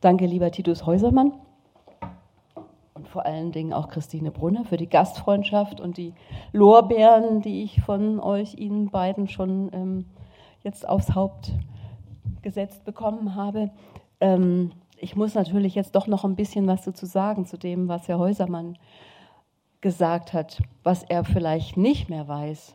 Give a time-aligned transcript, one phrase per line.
[0.00, 1.34] Danke, lieber Titus Häusermann
[2.94, 6.14] und vor allen Dingen auch Christine Brunner für die Gastfreundschaft und die
[6.52, 10.06] Lorbeeren, die ich von euch, Ihnen beiden schon ähm,
[10.62, 11.52] jetzt aufs Haupt
[12.40, 13.72] gesetzt bekommen habe.
[14.20, 18.08] Ähm, ich muss natürlich jetzt doch noch ein bisschen was dazu sagen, zu dem, was
[18.08, 18.78] Herr Häusermann
[19.82, 22.74] gesagt hat, was er vielleicht nicht mehr weiß.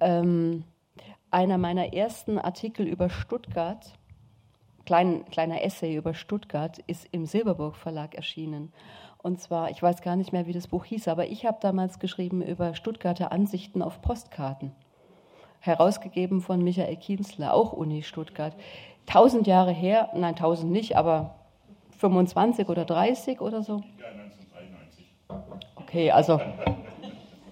[0.00, 0.64] Ähm,
[1.30, 3.94] einer meiner ersten Artikel über Stuttgart,
[4.86, 8.72] klein, kleiner Essay über Stuttgart, ist im Silberburg Verlag erschienen.
[9.18, 11.98] Und zwar, ich weiß gar nicht mehr, wie das Buch hieß, aber ich habe damals
[11.98, 14.72] geschrieben über Stuttgarter Ansichten auf Postkarten.
[15.60, 18.54] Herausgegeben von Michael Kienzler, auch Uni Stuttgart.
[19.06, 21.36] Tausend Jahre her, nein, tausend nicht, aber
[21.98, 23.82] 25 oder 30 oder so?
[23.98, 25.06] Ja, 1993.
[25.76, 26.38] Okay, also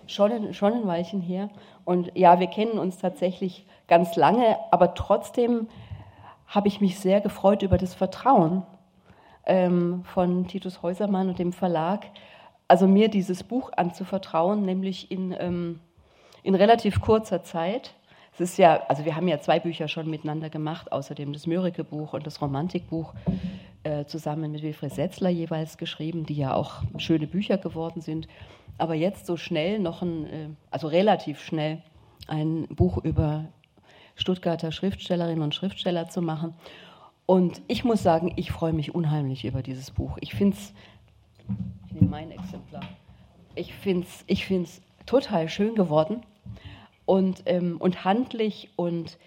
[0.07, 1.49] schon, schon ein Weilchen her.
[1.85, 5.69] Und ja, wir kennen uns tatsächlich ganz lange, aber trotzdem
[6.53, 8.63] habe ich mich sehr gefreut über das Vertrauen,
[9.47, 12.07] ähm, von Titus Häusermann und dem Verlag,
[12.69, 15.81] also mir dieses Buch anzuvertrauen, nämlich in, ähm,
[16.43, 17.95] in relativ kurzer Zeit.
[18.35, 22.13] Es ist ja, also wir haben ja zwei Bücher schon miteinander gemacht, außerdem das Mörike-Buch
[22.13, 23.15] und das Romantikbuch
[23.83, 28.29] äh, zusammen mit Wilfried Setzler jeweils geschrieben, die ja auch schöne Bücher geworden sind.
[28.79, 31.83] Aber jetzt so schnell noch ein, äh, also relativ schnell,
[32.29, 33.47] ein Buch über
[34.23, 36.55] Stuttgarter Schriftstellerinnen und Schriftsteller zu machen
[37.27, 40.17] und ich muss sagen, ich freue mich unheimlich über dieses Buch.
[40.21, 40.73] Ich finde es,
[41.87, 42.83] ich nehme mein Exemplar,
[43.55, 46.23] ich finde es ich find's total schön geworden
[47.05, 49.19] und, ähm, und handlich und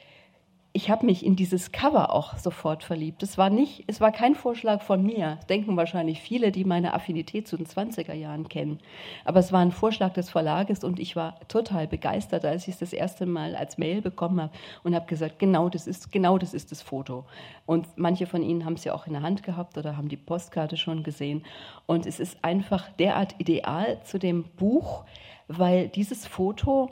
[0.76, 3.24] ich habe mich in dieses Cover auch sofort verliebt.
[3.24, 5.40] Es war nicht, es war kein Vorschlag von mir.
[5.48, 8.80] Denken wahrscheinlich viele, die meine Affinität zu den 20er Jahren kennen.
[9.24, 12.80] Aber es war ein Vorschlag des Verlages und ich war total begeistert, als ich es
[12.80, 14.52] das erste Mal als Mail bekommen habe
[14.84, 17.24] und habe gesagt, genau das ist, genau das ist das Foto.
[17.66, 20.18] Und manche von Ihnen haben es ja auch in der Hand gehabt oder haben die
[20.18, 21.46] Postkarte schon gesehen.
[21.86, 25.06] Und es ist einfach derart ideal zu dem Buch,
[25.48, 26.92] weil dieses Foto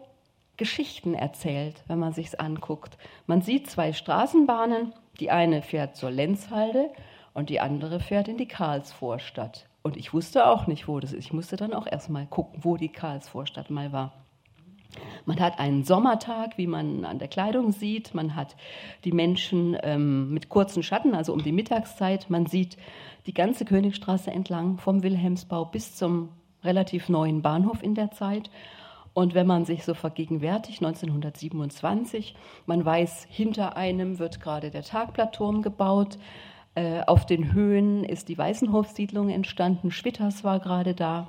[0.57, 2.97] Geschichten erzählt, wenn man sich anguckt.
[3.25, 6.91] Man sieht zwei Straßenbahnen, die eine fährt zur Lenzhalde
[7.33, 9.67] und die andere fährt in die Karlsvorstadt.
[9.81, 11.25] Und ich wusste auch nicht, wo das ist.
[11.25, 14.13] Ich musste dann auch erstmal gucken, wo die Karlsvorstadt mal war.
[15.25, 18.13] Man hat einen Sommertag, wie man an der Kleidung sieht.
[18.13, 18.55] Man hat
[19.03, 22.29] die Menschen ähm, mit kurzen Schatten, also um die Mittagszeit.
[22.29, 22.77] Man sieht
[23.25, 26.29] die ganze Königstraße entlang vom Wilhelmsbau bis zum
[26.63, 28.49] relativ neuen Bahnhof in der Zeit.
[29.13, 32.35] Und wenn man sich so vergegenwärtigt, 1927,
[32.65, 36.17] man weiß, hinter einem wird gerade der Tagblattturm gebaut,
[36.75, 41.27] äh, auf den Höhen ist die Weißenhofsiedlung entstanden, Schwitters war gerade da,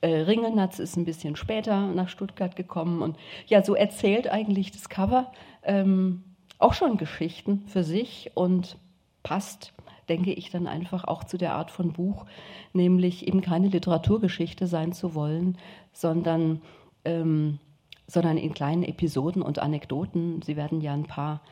[0.00, 3.00] äh, Ringelnatz ist ein bisschen später nach Stuttgart gekommen.
[3.02, 3.16] Und
[3.46, 5.30] ja, so erzählt eigentlich das Cover
[5.62, 6.24] ähm,
[6.58, 8.76] auch schon Geschichten für sich und
[9.22, 9.72] passt
[10.10, 12.26] denke ich dann einfach auch zu der Art von Buch,
[12.72, 15.56] nämlich eben keine Literaturgeschichte sein zu wollen,
[15.92, 16.60] sondern
[17.04, 17.58] ähm,
[18.06, 20.42] sondern in kleinen Episoden und Anekdoten.
[20.42, 21.42] Sie werden ja ein paar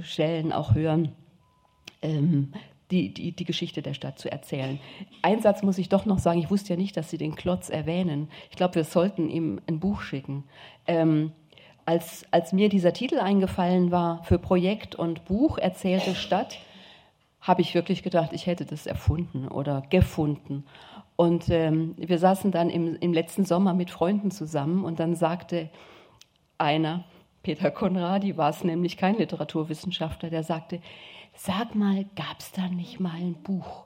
[0.00, 1.12] Stellen auch hören,
[2.02, 2.52] ähm,
[2.90, 4.78] die, die, die Geschichte der Stadt zu erzählen.
[5.22, 7.68] Ein Satz muss ich doch noch sagen, ich wusste ja nicht, dass Sie den Klotz
[7.68, 8.28] erwähnen.
[8.50, 10.44] Ich glaube, wir sollten ihm ein Buch schicken.
[10.86, 11.32] Ähm,
[11.84, 16.58] als, als mir dieser Titel eingefallen war für Projekt und Buch Erzählte Stadt,
[17.40, 20.64] habe ich wirklich gedacht, ich hätte das erfunden oder gefunden.
[21.16, 25.70] Und ähm, wir saßen dann im, im letzten Sommer mit Freunden zusammen und dann sagte
[26.58, 27.04] einer,
[27.42, 30.80] Peter Konradi war es nämlich kein Literaturwissenschaftler, der sagte,
[31.34, 33.84] sag mal, gab es da nicht mal ein Buch?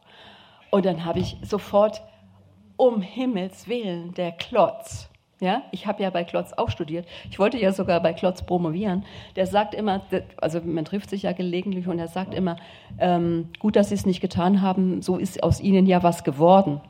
[0.70, 2.02] Und dann habe ich sofort,
[2.76, 5.10] um Himmels Willen, der Klotz.
[5.40, 7.06] Ja, ich habe ja bei Klotz auch studiert.
[7.30, 9.04] Ich wollte ja sogar bei Klotz promovieren.
[9.36, 10.02] Der sagt immer,
[10.36, 12.56] also man trifft sich ja gelegentlich und er sagt immer,
[12.98, 16.80] ähm, gut, dass Sie es nicht getan haben, so ist aus Ihnen ja was geworden.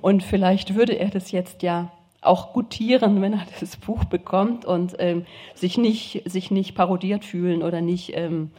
[0.00, 1.90] Und vielleicht würde er das jetzt ja
[2.22, 7.62] auch gutieren, wenn er das Buch bekommt und ähm, sich, nicht, sich nicht parodiert fühlen
[7.62, 8.50] oder nicht ähm,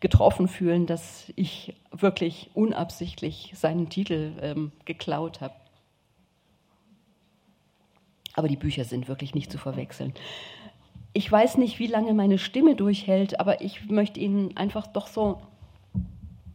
[0.00, 5.54] getroffen fühlen, dass ich wirklich unabsichtlich seinen Titel ähm, geklaut habe.
[8.34, 10.14] Aber die Bücher sind wirklich nicht zu verwechseln.
[11.12, 15.40] Ich weiß nicht, wie lange meine Stimme durchhält, aber ich möchte Ihnen einfach doch so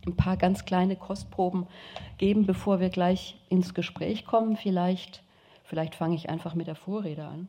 [0.06, 1.68] ein paar ganz kleine Kostproben
[2.18, 4.58] geben, bevor wir gleich ins Gespräch kommen.
[4.58, 5.24] Vielleicht,
[5.64, 7.48] vielleicht fange ich einfach mit der Vorrede an.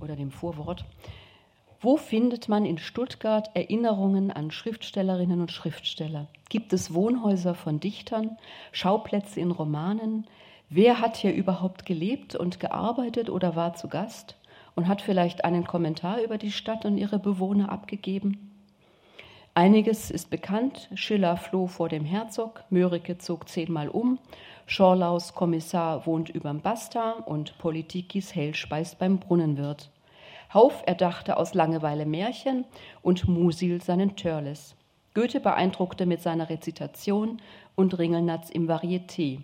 [0.00, 0.84] Oder dem Vorwort.
[1.80, 6.26] Wo findet man in Stuttgart Erinnerungen an Schriftstellerinnen und Schriftsteller?
[6.48, 8.38] Gibt es Wohnhäuser von Dichtern,
[8.72, 10.26] Schauplätze in Romanen?
[10.68, 14.36] Wer hat hier überhaupt gelebt und gearbeitet oder war zu Gast?
[14.76, 18.52] Und hat vielleicht einen Kommentar über die Stadt und ihre Bewohner abgegeben.
[19.54, 20.90] Einiges ist bekannt.
[20.94, 24.18] Schiller floh vor dem Herzog, Mörike zog zehnmal um,
[24.66, 29.90] Schorlaus Kommissar wohnt überm Basta und Politikis Hell speist beim Brunnenwirt.
[30.52, 32.64] Hauf erdachte aus Langeweile Märchen
[33.00, 34.76] und Musil seinen Törles.
[35.14, 37.40] Goethe beeindruckte mit seiner Rezitation
[37.76, 39.40] und Ringelnatz im Varieté.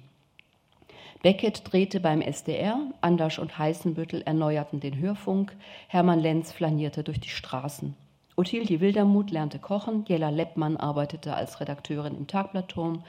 [1.23, 7.29] Beckett drehte beim SDR, Andersch und Heißenbüttel erneuerten den Hörfunk, Hermann Lenz flanierte durch die
[7.29, 7.95] Straßen.
[8.35, 13.05] Ottilie Wildermuth lernte kochen, Jella Leppmann arbeitete als Redakteurin im Tagblattturm,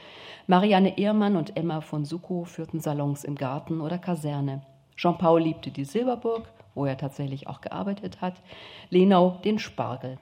[0.46, 4.62] Marianne Ehrmann und Emma von Sukow führten Salons im Garten oder Kaserne.
[4.96, 8.36] Jean-Paul liebte die Silberburg, wo er tatsächlich auch gearbeitet hat,
[8.92, 10.20] Lenau den Spargel.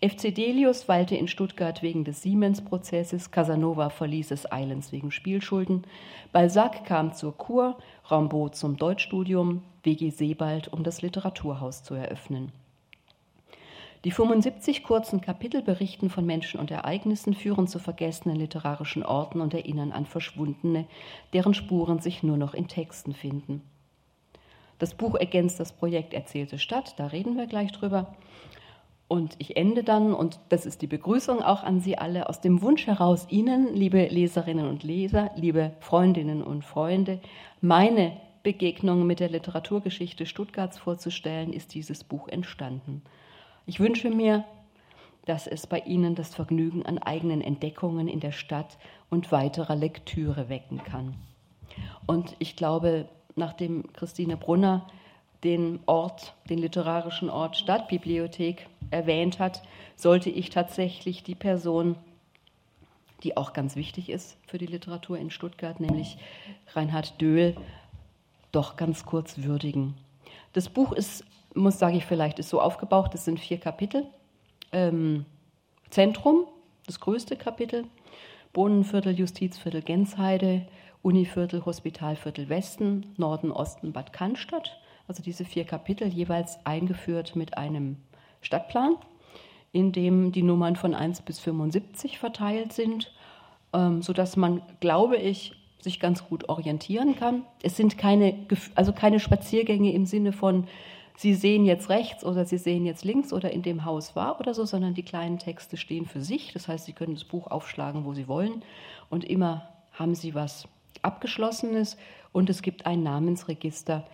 [0.00, 5.84] FC Delius weilte in Stuttgart wegen des Siemens-Prozesses, Casanova verließ es eilends wegen Spielschulden,
[6.30, 10.10] Balzac kam zur Kur, Rambaud zum Deutschstudium, W.G.
[10.10, 12.52] Sebald, um das Literaturhaus zu eröffnen.
[14.04, 19.52] Die 75 kurzen Kapitel berichten von Menschen und Ereignissen, führen zu vergessenen literarischen Orten und
[19.52, 20.86] erinnern an Verschwundene,
[21.32, 23.62] deren Spuren sich nur noch in Texten finden.
[24.78, 28.14] Das Buch ergänzt das Projekt Erzählte Stadt, da reden wir gleich drüber.
[29.08, 32.60] Und ich ende dann, und das ist die Begrüßung auch an Sie alle, aus dem
[32.60, 37.20] Wunsch heraus, Ihnen, liebe Leserinnen und Leser, liebe Freundinnen und Freunde,
[37.62, 38.12] meine
[38.42, 43.02] Begegnung mit der Literaturgeschichte Stuttgarts vorzustellen, ist dieses Buch entstanden.
[43.64, 44.44] Ich wünsche mir,
[45.24, 48.78] dass es bei Ihnen das Vergnügen an eigenen Entdeckungen in der Stadt
[49.10, 51.14] und weiterer Lektüre wecken kann.
[52.06, 54.86] Und ich glaube, nachdem Christine Brunner
[55.44, 59.62] den Ort, den literarischen Ort Stadtbibliothek erwähnt hat,
[59.96, 61.96] sollte ich tatsächlich die Person,
[63.22, 66.18] die auch ganz wichtig ist für die Literatur in Stuttgart, nämlich
[66.74, 67.56] Reinhard Döhl,
[68.52, 69.94] doch ganz kurz würdigen.
[70.52, 71.24] Das Buch ist
[71.54, 74.06] muss, sage ich vielleicht, ist so aufgebaut, das sind vier Kapitel.
[74.72, 75.24] Ähm,
[75.90, 76.46] Zentrum,
[76.86, 77.84] das größte Kapitel,
[78.52, 80.66] Bohnenviertel, Justizviertel, Gensheide,
[81.02, 84.78] Univiertel, Hospitalviertel Westen, Norden, Osten, Bad Cannstatt.
[85.08, 87.96] Also diese vier Kapitel jeweils eingeführt mit einem
[88.42, 88.96] Stadtplan,
[89.72, 93.12] in dem die Nummern von 1 bis 75 verteilt sind,
[93.72, 97.44] ähm, sodass man, glaube ich, sich ganz gut orientieren kann.
[97.62, 100.66] Es sind keine, also keine Spaziergänge im Sinne von,
[101.16, 104.54] Sie sehen jetzt rechts oder Sie sehen jetzt links oder in dem Haus war oder
[104.54, 106.52] so, sondern die kleinen Texte stehen für sich.
[106.52, 108.62] Das heißt, Sie können das Buch aufschlagen, wo Sie wollen
[109.10, 110.68] und immer haben Sie was
[111.02, 111.96] Abgeschlossenes
[112.32, 114.06] und es gibt ein Namensregister,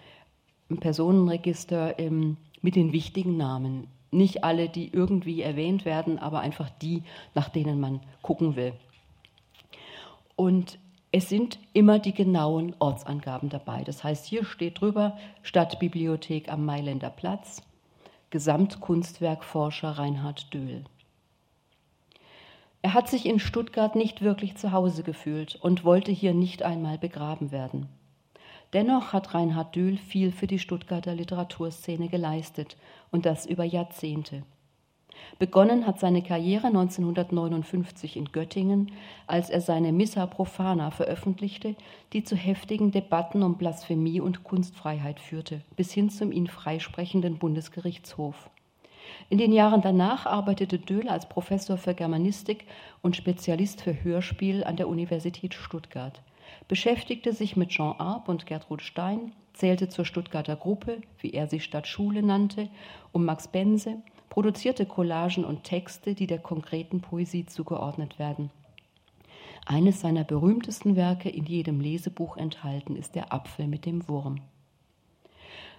[0.71, 3.89] ein Personenregister ähm, mit den wichtigen Namen.
[4.11, 7.03] Nicht alle, die irgendwie erwähnt werden, aber einfach die,
[7.35, 8.73] nach denen man gucken will.
[10.37, 10.79] Und
[11.13, 13.85] es sind immer die genauen Ortsangaben dabei.
[13.85, 17.63] Das heißt, hier steht drüber Stadtbibliothek am Mailänder Platz,
[18.31, 20.85] Gesamtkunstwerkforscher Reinhard Döhl.
[22.83, 26.99] Er hat sich in Stuttgart nicht wirklich zu Hause gefühlt und wollte hier nicht einmal
[26.99, 27.89] begraben werden.
[28.75, 32.77] Dennoch hat Reinhard Döhl viel für die Stuttgarter Literaturszene geleistet
[33.13, 34.43] und das über Jahrzehnte.
[35.39, 38.91] Begonnen hat seine Karriere 1959 in Göttingen,
[39.29, 41.77] als er seine Missa Profana veröffentlichte,
[42.13, 48.51] die zu heftigen Debatten um Blasphemie und Kunstfreiheit führte, bis hin zum ihn freisprechenden Bundesgerichtshof.
[49.31, 52.67] In den Jahren danach arbeitete Döhl als Professor für Germanistik
[53.03, 56.23] und Spezialist für Hörspiel an der Universität Stuttgart,
[56.69, 61.61] beschäftigte sich mit Jean Arp und Gertrud Stein, zählte zur Stuttgarter Gruppe, wie er sie
[61.61, 62.69] Stadtschule nannte,
[63.13, 68.51] um Max Bense, produzierte Collagen und Texte, die der konkreten Poesie zugeordnet werden.
[69.67, 74.41] Eines seiner berühmtesten Werke in jedem Lesebuch enthalten ist Der Apfel mit dem Wurm.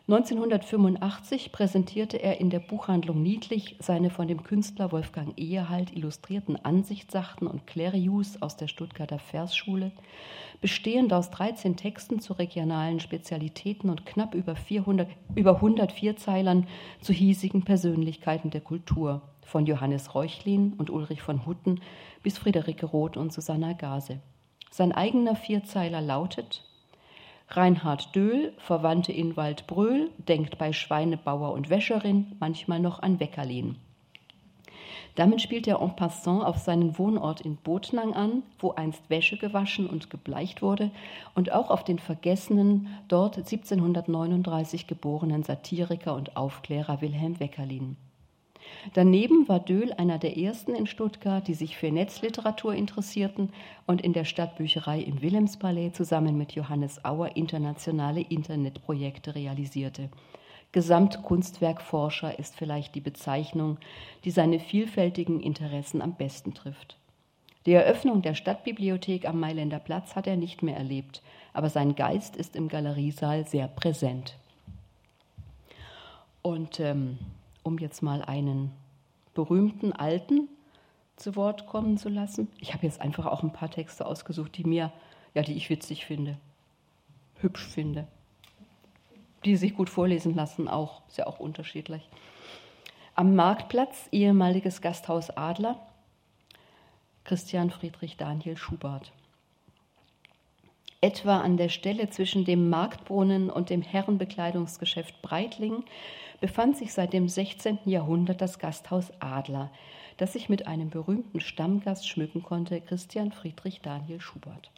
[0.07, 7.47] 1985 präsentierte er in der Buchhandlung Niedlich seine von dem Künstler Wolfgang Ehehalt illustrierten Ansichtssachten
[7.47, 9.91] und Klerius aus der Stuttgarter Versschule,
[10.61, 16.67] bestehend aus 13 Texten zu regionalen Spezialitäten und knapp über, 400, über 100 Vierzeilern
[17.01, 21.81] zu hiesigen Persönlichkeiten der Kultur, von Johannes Reuchlin und Ulrich von Hutten
[22.21, 24.19] bis Friederike Roth und Susanna Gase.
[24.69, 26.63] Sein eigener Vierzeiler lautet
[27.47, 33.75] Reinhard Döhl, Verwandte in Waldbröl, denkt bei Schweinebauer und Wäscherin manchmal noch an Weckerlin.
[35.15, 39.87] Damit spielt er en passant auf seinen Wohnort in Botnang an, wo einst Wäsche gewaschen
[39.87, 40.91] und gebleicht wurde,
[41.35, 47.95] und auch auf den vergessenen, dort 1739 geborenen Satiriker und Aufklärer Wilhelm Weckerlin.
[48.93, 53.51] Daneben war Döhl einer der ersten in Stuttgart, die sich für Netzliteratur interessierten
[53.85, 60.09] und in der Stadtbücherei im Wilhelmspalais zusammen mit Johannes Auer internationale Internetprojekte realisierte.
[60.71, 63.77] Gesamtkunstwerkforscher ist vielleicht die Bezeichnung,
[64.23, 66.97] die seine vielfältigen Interessen am besten trifft.
[67.65, 72.35] Die Eröffnung der Stadtbibliothek am Mailänder Platz hat er nicht mehr erlebt, aber sein Geist
[72.35, 74.35] ist im Galeriesaal sehr präsent.
[76.41, 77.17] Und ähm,
[77.65, 78.71] um jetzt mal einen
[79.33, 80.47] berühmten Alten
[81.17, 84.63] zu Wort kommen zu lassen, ich habe jetzt einfach auch ein paar Texte ausgesucht, die
[84.63, 84.93] mir,
[85.33, 86.37] ja, die ich witzig finde,
[87.41, 88.07] hübsch finde
[89.45, 92.09] die sich gut vorlesen lassen, auch, ist ja auch unterschiedlich.
[93.13, 95.79] Am Marktplatz, ehemaliges Gasthaus Adler,
[97.23, 99.11] Christian Friedrich Daniel Schubert.
[101.01, 105.83] Etwa an der Stelle zwischen dem Marktbrunnen und dem Herrenbekleidungsgeschäft Breitling
[106.39, 107.79] befand sich seit dem 16.
[107.85, 109.71] Jahrhundert das Gasthaus Adler,
[110.17, 114.71] das sich mit einem berühmten Stammgast schmücken konnte, Christian Friedrich Daniel Schubert.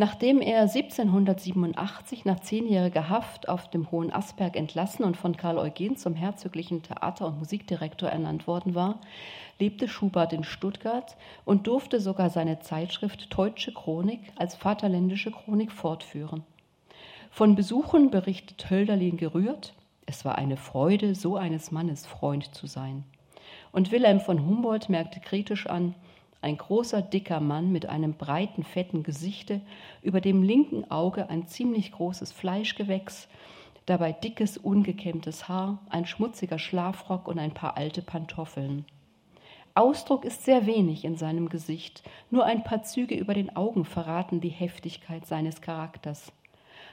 [0.00, 5.96] Nachdem er 1787 nach zehnjähriger Haft auf dem Hohen Asperg entlassen und von Karl Eugen
[5.96, 9.00] zum herzoglichen Theater- und Musikdirektor ernannt worden war,
[9.58, 16.44] lebte Schubert in Stuttgart und durfte sogar seine Zeitschrift Teutsche Chronik als vaterländische Chronik fortführen.
[17.32, 19.74] Von Besuchen berichtet Hölderlin gerührt,
[20.08, 23.04] es war eine Freude, so eines Mannes Freund zu sein.
[23.72, 25.94] Und Wilhelm von Humboldt merkte kritisch an,
[26.40, 29.60] ein großer, dicker Mann mit einem breiten, fetten Gesichte,
[30.00, 33.28] über dem linken Auge ein ziemlich großes Fleischgewächs,
[33.84, 38.86] dabei dickes, ungekämmtes Haar, ein schmutziger Schlafrock und ein paar alte Pantoffeln.
[39.74, 44.40] Ausdruck ist sehr wenig in seinem Gesicht, nur ein paar Züge über den Augen verraten
[44.40, 46.32] die Heftigkeit seines Charakters.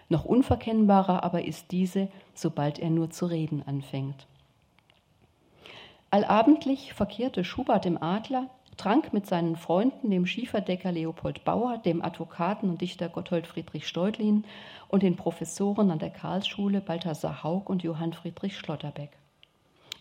[0.10, 4.28] Noch unverkennbarer aber ist diese, sobald er nur zu reden anfängt.
[6.12, 12.70] Allabendlich verkehrte Schubert im Adler, trank mit seinen Freunden, dem Schieferdecker Leopold Bauer, dem Advokaten
[12.70, 14.46] und Dichter Gotthold Friedrich Steutlin
[14.88, 19.12] und den Professoren an der Karlsschule Balthasar Haug und Johann Friedrich Schlotterbeck.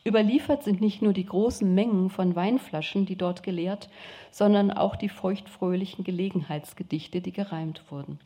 [0.07, 3.89] Überliefert sind nicht nur die großen Mengen von Weinflaschen, die dort geleert,
[4.31, 8.19] sondern auch die feuchtfröhlichen Gelegenheitsgedichte, die gereimt wurden.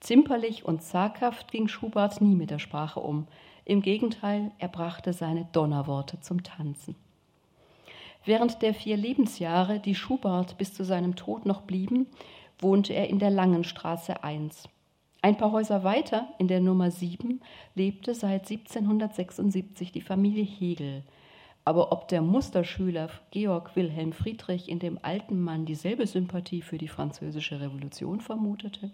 [0.00, 3.26] Zimperlich und zaghaft ging Schubert nie mit der Sprache um.
[3.64, 6.94] Im Gegenteil, er brachte seine Donnerworte zum Tanzen.
[8.24, 12.06] Während der vier Lebensjahre, die Schubert bis zu seinem Tod noch blieben,
[12.58, 14.68] wohnte er in der Langenstraße 1.
[15.20, 17.40] Ein paar Häuser weiter, in der Nummer 7,
[17.74, 21.02] lebte seit 1776 die Familie Hegel.
[21.64, 26.88] Aber ob der Musterschüler Georg Wilhelm Friedrich in dem alten Mann dieselbe Sympathie für die
[26.88, 28.90] französische Revolution vermutete?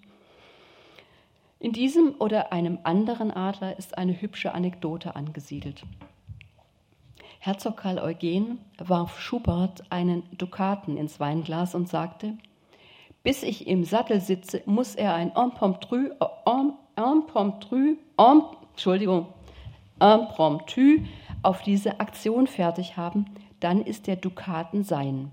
[1.64, 5.82] In diesem oder einem anderen Adler ist eine hübsche Anekdote angesiedelt.
[7.38, 12.36] Herzog Karl Eugen warf Schubert einen Dukaten ins Weinglas und sagte,
[13.22, 16.10] bis ich im Sattel sitze, muss er ein Impromptu,
[16.96, 17.96] Impromptu,
[18.72, 19.28] Entschuldigung,
[19.98, 20.98] Impromptu
[21.42, 23.24] auf diese Aktion fertig haben,
[23.60, 25.30] dann ist der Dukaten sein.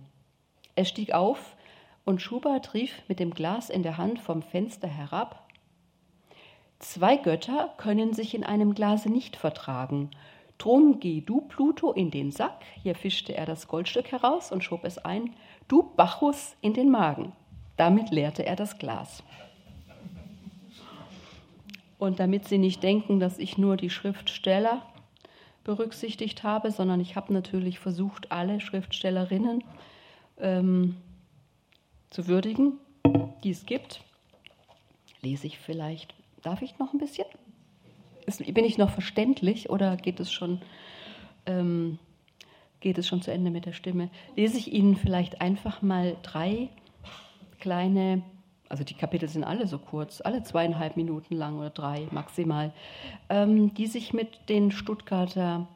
[0.75, 1.57] Er stieg auf
[2.05, 5.40] und Schubert rief mit dem Glas in der Hand vom Fenster herab,
[6.81, 10.11] Zwei Götter können sich in einem Glase nicht vertragen,
[10.61, 12.63] Drum geh du, Pluto, in den Sack.
[12.83, 15.33] Hier fischte er das Goldstück heraus und schob es ein.
[15.67, 17.31] Du, Bacchus, in den Magen.
[17.77, 19.23] Damit leerte er das Glas.
[21.97, 24.83] Und damit Sie nicht denken, dass ich nur die Schriftsteller
[25.63, 29.63] berücksichtigt habe, sondern ich habe natürlich versucht, alle Schriftstellerinnen
[30.38, 30.95] ähm,
[32.11, 32.73] zu würdigen,
[33.43, 34.01] die es gibt,
[35.23, 36.13] lese ich vielleicht.
[36.41, 37.25] Darf ich noch ein bisschen?
[38.25, 40.62] Ist, bin ich noch verständlich oder geht es schon,
[41.45, 42.00] ähm,
[42.79, 44.10] geht es schon zu Ende mit der Stimme?
[44.36, 46.69] Lese ich Ihnen vielleicht einfach mal drei
[47.60, 48.24] kleine,
[48.69, 52.74] also die Kapitel sind alle so kurz, alle zweieinhalb Minuten lang oder drei maximal,
[53.29, 55.67] ähm, die sich mit den Stuttgarter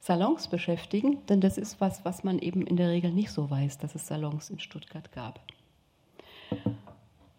[0.00, 3.78] Salons beschäftigen, denn das ist was, was man eben in der Regel nicht so weiß,
[3.78, 5.40] dass es Salons in Stuttgart gab.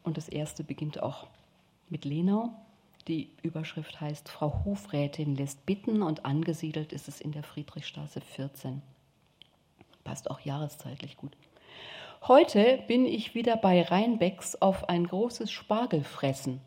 [0.03, 1.27] Und das erste beginnt auch
[1.89, 2.51] mit Lenau.
[3.08, 8.81] Die Überschrift heißt Frau Hofrätin lässt bitten und angesiedelt ist es in der Friedrichstraße 14.
[10.03, 11.36] Passt auch jahreszeitlich gut.
[12.27, 16.62] Heute bin ich wieder bei Rheinbecks auf ein großes Spargelfressen.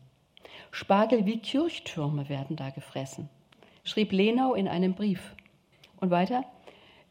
[0.71, 3.29] Spargel wie Kirchtürme werden da gefressen,
[3.83, 5.35] schrieb Lenau in einem Brief.
[5.97, 6.43] Und weiter,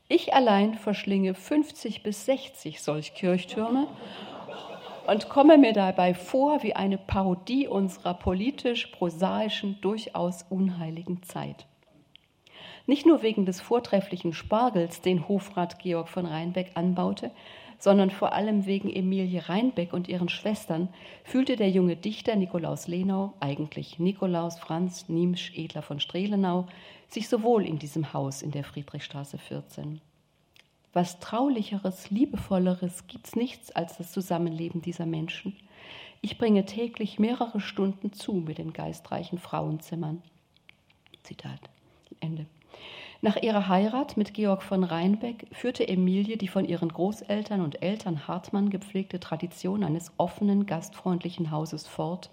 [0.08, 3.86] ich allein verschlinge 50 bis 60 solch Kirchtürme
[5.06, 11.66] und komme mir dabei vor wie eine Parodie unserer politisch-prosaischen, durchaus unheiligen Zeit.
[12.86, 17.30] Nicht nur wegen des vortrefflichen Spargels, den Hofrat Georg von Rheinbeck anbaute,
[17.78, 20.88] sondern vor allem wegen Emilie Reinbeck und ihren Schwestern
[21.24, 26.66] fühlte der junge Dichter Nikolaus Lenau, eigentlich Nikolaus Franz Niemsch Edler von Strelenau,
[27.08, 30.00] sich so wohl in diesem Haus in der Friedrichstraße 14.
[30.92, 35.56] Was traulicheres, liebevolleres gibt's nichts als das Zusammenleben dieser Menschen.
[36.20, 40.22] Ich bringe täglich mehrere Stunden zu mit den geistreichen Frauenzimmern.
[41.22, 41.60] Zitat.
[42.20, 42.46] Ende.
[43.24, 48.26] Nach ihrer Heirat mit Georg von Rheinbeck führte Emilie die von ihren Großeltern und Eltern
[48.26, 52.30] Hartmann gepflegte Tradition eines offenen, gastfreundlichen Hauses fort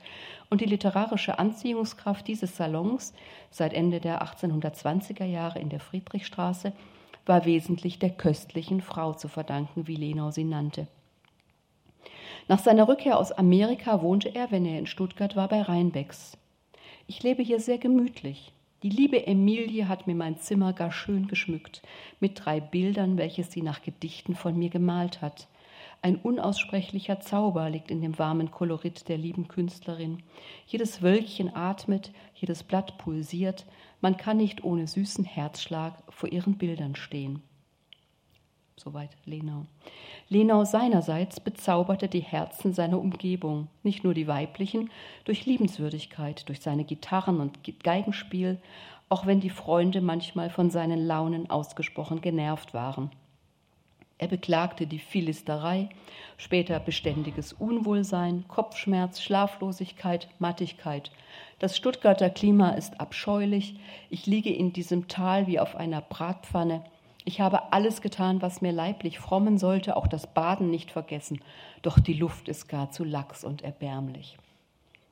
[0.49, 3.13] und die literarische Anziehungskraft dieses Salons
[3.51, 6.73] seit Ende der 1820er Jahre in der Friedrichstraße
[7.29, 10.87] war wesentlich der köstlichen Frau zu verdanken, wie Lenau sie nannte.
[12.49, 16.37] Nach seiner Rückkehr aus Amerika wohnte er, wenn er in Stuttgart war, bei Rheinbecks.
[17.07, 21.81] Ich lebe hier sehr gemütlich, die liebe Emilie hat mir mein Zimmer gar schön geschmückt,
[22.21, 25.47] mit drei Bildern, welche sie nach Gedichten von mir gemalt hat.
[26.01, 30.23] Ein unaussprechlicher Zauber liegt in dem warmen Kolorit der lieben Künstlerin.
[30.65, 33.65] Jedes Wölkchen atmet, jedes Blatt pulsiert,
[34.01, 37.41] man kann nicht ohne süßen Herzschlag vor ihren Bildern stehen.
[38.75, 39.65] Soweit Lenau.
[40.29, 44.89] Lenau seinerseits bezauberte die Herzen seiner Umgebung, nicht nur die weiblichen,
[45.25, 48.61] durch Liebenswürdigkeit, durch seine Gitarren und Geigenspiel,
[49.09, 53.11] auch wenn die Freunde manchmal von seinen Launen ausgesprochen genervt waren.
[54.19, 55.87] Er beklagte die Philisterei,
[56.37, 61.09] später beständiges Unwohlsein, Kopfschmerz, Schlaflosigkeit, Mattigkeit.
[61.57, 63.79] Das Stuttgarter Klima ist abscheulich.
[64.09, 66.83] Ich liege in diesem Tal wie auf einer Bratpfanne.
[67.23, 71.39] Ich habe alles getan, was mir leiblich frommen sollte, auch das Baden nicht vergessen,
[71.81, 74.37] doch die Luft ist gar zu lax und erbärmlich.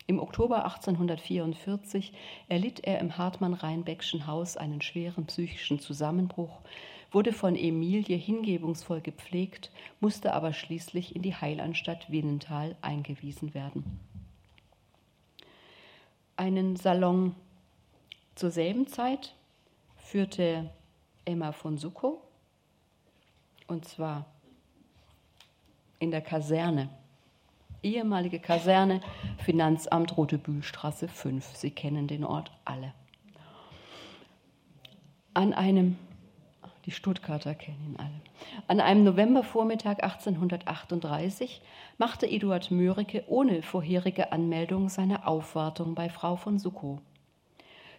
[0.06, 2.12] Im Oktober 1844
[2.50, 6.60] erlitt er im Hartmann-Rheinbeckschen Haus einen schweren psychischen Zusammenbruch,
[7.12, 14.00] wurde von Emilie hingebungsvoll gepflegt, musste aber schließlich in die Heilanstalt Winnenthal eingewiesen werden.
[16.36, 17.36] Einen Salon
[18.36, 19.34] zur selben Zeit
[19.98, 20.70] führte
[21.26, 22.20] Emma von Suckow.
[23.68, 24.26] Und zwar
[26.00, 26.90] in der Kaserne.
[27.84, 29.02] Ehemalige Kaserne,
[29.38, 31.56] Finanzamt Rote Bühlstraße 5.
[31.56, 32.94] Sie kennen den Ort alle.
[35.34, 35.98] An einem,
[36.88, 38.22] die Stuttgarter kennen ihn alle,
[38.68, 41.62] an einem Novembervormittag 1838
[41.98, 47.00] machte Eduard Mörike ohne vorherige Anmeldung seine Aufwartung bei Frau von Suckow.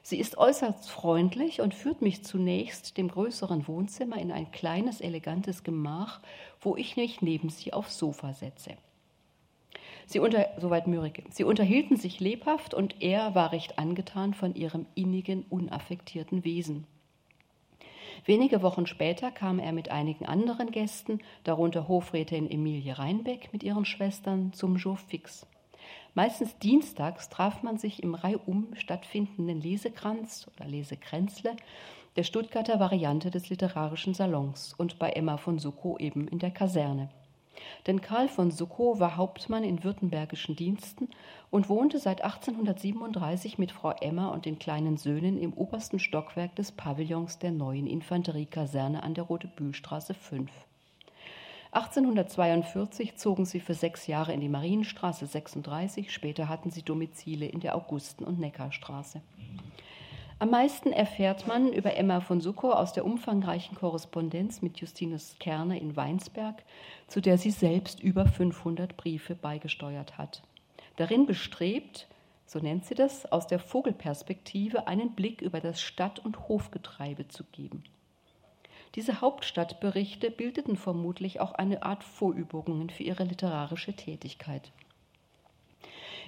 [0.03, 5.65] Sie ist äußerst freundlich und führt mich zunächst dem größeren Wohnzimmer in ein kleines, elegantes
[5.65, 6.21] Gemach,
[6.63, 8.73] wo ich mich neben sie aufs Sofa setze.
[10.07, 11.25] Sie unter, soweit Mürike.
[11.31, 16.87] Sie unterhielten sich lebhaft und er war recht angetan von ihrem innigen, unaffektierten Wesen.
[18.25, 23.85] Wenige Wochen später kam er mit einigen anderen Gästen, darunter Hofrätin Emilie Reinbeck mit ihren
[23.85, 25.47] Schwestern, zum Jour fix.
[26.15, 31.55] Meistens dienstags traf man sich im reihum stattfindenden Lesekranz oder Lesekränzle
[32.17, 37.11] der Stuttgarter Variante des literarischen Salons und bei Emma von Suckow eben in der Kaserne.
[37.87, 41.09] Denn Karl von Suckow war Hauptmann in württembergischen Diensten
[41.51, 46.73] und wohnte seit 1837 mit Frau Emma und den kleinen Söhnen im obersten Stockwerk des
[46.73, 50.51] Pavillons der neuen Infanteriekaserne an der Rote Bühlstraße 5.
[51.71, 57.61] 1842 zogen sie für sechs Jahre in die Marienstraße 36, später hatten sie Domizile in
[57.61, 59.21] der Augusten- und Neckarstraße.
[60.41, 65.81] Am meisten erfährt man über Emma von Suckow aus der umfangreichen Korrespondenz mit Justinus Kerner
[65.81, 66.63] in Weinsberg,
[67.09, 70.43] zu der sie selbst über 500 Briefe beigesteuert hat.
[70.95, 72.07] Darin bestrebt,
[72.47, 77.43] so nennt sie das, aus der Vogelperspektive einen Blick über das Stadt- und Hofgetreibe zu
[77.51, 77.83] geben.
[78.95, 84.71] Diese Hauptstadtberichte bildeten vermutlich auch eine Art Vorübungen für ihre literarische Tätigkeit.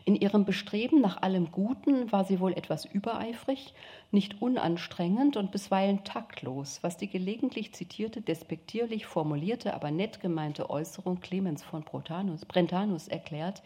[0.04, 3.74] In ihrem Bestreben nach allem Guten war sie wohl etwas übereifrig,
[4.10, 11.20] nicht unanstrengend und bisweilen taktlos, was die gelegentlich zitierte, despektierlich formulierte, aber nett gemeinte Äußerung
[11.20, 13.62] Clemens von Brentanus, Brentanus erklärt,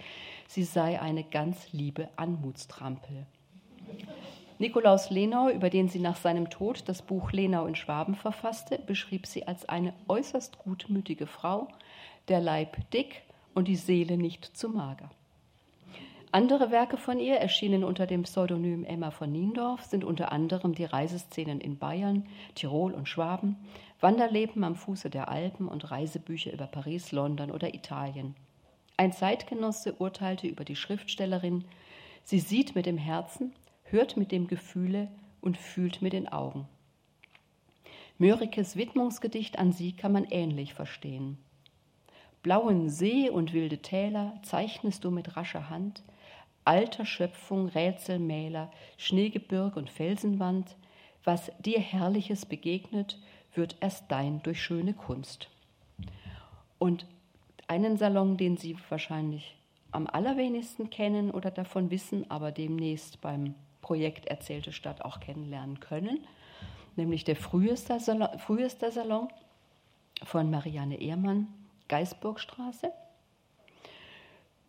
[0.48, 3.26] sie sei eine ganz liebe Anmutstrampel.
[4.58, 9.26] Nikolaus Lenau, über den sie nach seinem Tod das Buch Lenau in Schwaben verfasste, beschrieb
[9.26, 11.68] sie als eine äußerst gutmütige Frau,
[12.28, 13.22] der Leib dick
[13.54, 15.10] und die Seele nicht zu mager.
[16.34, 20.84] Andere Werke von ihr erschienen unter dem Pseudonym Emma von Niendorf, sind unter anderem die
[20.84, 23.54] Reiseszenen in Bayern, Tirol und Schwaben,
[24.00, 28.34] Wanderleben am Fuße der Alpen und Reisebücher über Paris, London oder Italien.
[28.96, 31.66] Ein Zeitgenosse urteilte über die Schriftstellerin,
[32.24, 33.52] sie sieht mit dem Herzen,
[33.84, 36.66] hört mit dem Gefühle und fühlt mit den Augen.
[38.18, 41.38] Mörikes Widmungsgedicht an sie kann man ähnlich verstehen.
[42.42, 46.02] Blauen See und wilde Täler zeichnest du mit rascher Hand,
[46.64, 50.76] alter Schöpfung Rätselmäler, Schneegebirg und Felsenwand,
[51.24, 53.18] was dir Herrliches begegnet,
[53.54, 55.48] wird erst dein durch schöne Kunst.
[56.78, 57.06] Und
[57.66, 59.56] einen Salon, den Sie wahrscheinlich
[59.90, 66.18] am allerwenigsten kennen oder davon wissen, aber demnächst beim Projekt Erzählte Stadt auch kennenlernen können,
[66.96, 69.28] nämlich der Frühester Salon, Frühester Salon
[70.22, 71.46] von Marianne Ehrmann,
[71.88, 72.90] Geisburgstraße.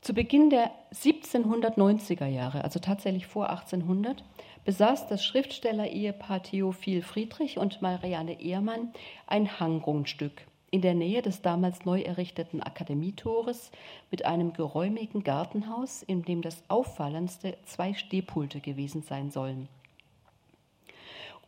[0.06, 4.24] Zu Beginn der 1790er Jahre, also tatsächlich vor 1800,
[4.64, 8.94] besaß das Schriftsteller-Ehepaar Theophil Friedrich und Marianne Ehrmann
[9.26, 13.72] ein Hanggrundstück in der Nähe des damals neu errichteten Akademietores
[14.12, 19.68] mit einem geräumigen Gartenhaus, in dem das auffallendste zwei Stehpulte gewesen sein sollen.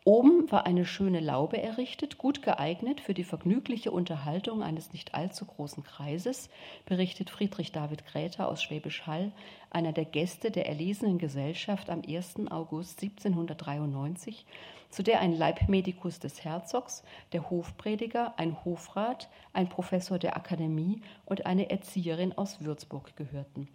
[0.07, 5.43] Oben war eine schöne Laube errichtet, gut geeignet für die vergnügliche Unterhaltung eines nicht allzu
[5.43, 6.49] großen Kreises,
[6.85, 9.33] berichtet Friedrich David Gräter aus Schwäbisch Hall,
[9.69, 12.49] einer der Gäste der erlesenen Gesellschaft am 1.
[12.49, 14.45] August 1793,
[14.91, 21.45] zu der ein Leibmedikus des Herzogs, der Hofprediger, ein Hofrat, ein Professor der Akademie und
[21.45, 23.67] eine Erzieherin aus Würzburg gehörten.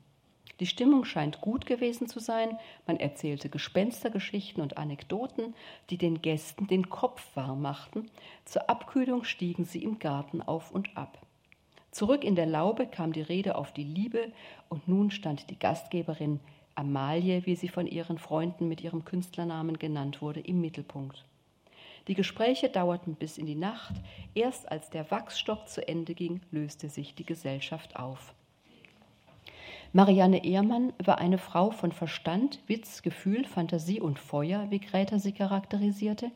[0.63, 2.57] Die Stimmung scheint gut gewesen zu sein.
[2.87, 5.57] Man erzählte Gespenstergeschichten und Anekdoten,
[5.91, 8.09] die den Gästen den Kopf warm machten.
[8.45, 11.19] Zur Abkühlung stiegen sie im Garten auf und ab.
[11.91, 14.31] Zurück in der Laube kam die Rede auf die Liebe
[14.69, 16.39] und nun stand die Gastgeberin
[16.77, 21.25] Amalie, wie sie von ihren Freunden mit ihrem Künstlernamen genannt wurde, im Mittelpunkt.
[22.07, 23.97] Die Gespräche dauerten bis in die Nacht.
[24.33, 28.33] Erst als der Wachsstock zu Ende ging, löste sich die Gesellschaft auf.
[29.95, 35.33] Marianne Ehrmann war eine Frau von Verstand, Witz, Gefühl, Fantasie und Feuer, wie Gräter sie
[35.33, 36.31] charakterisierte.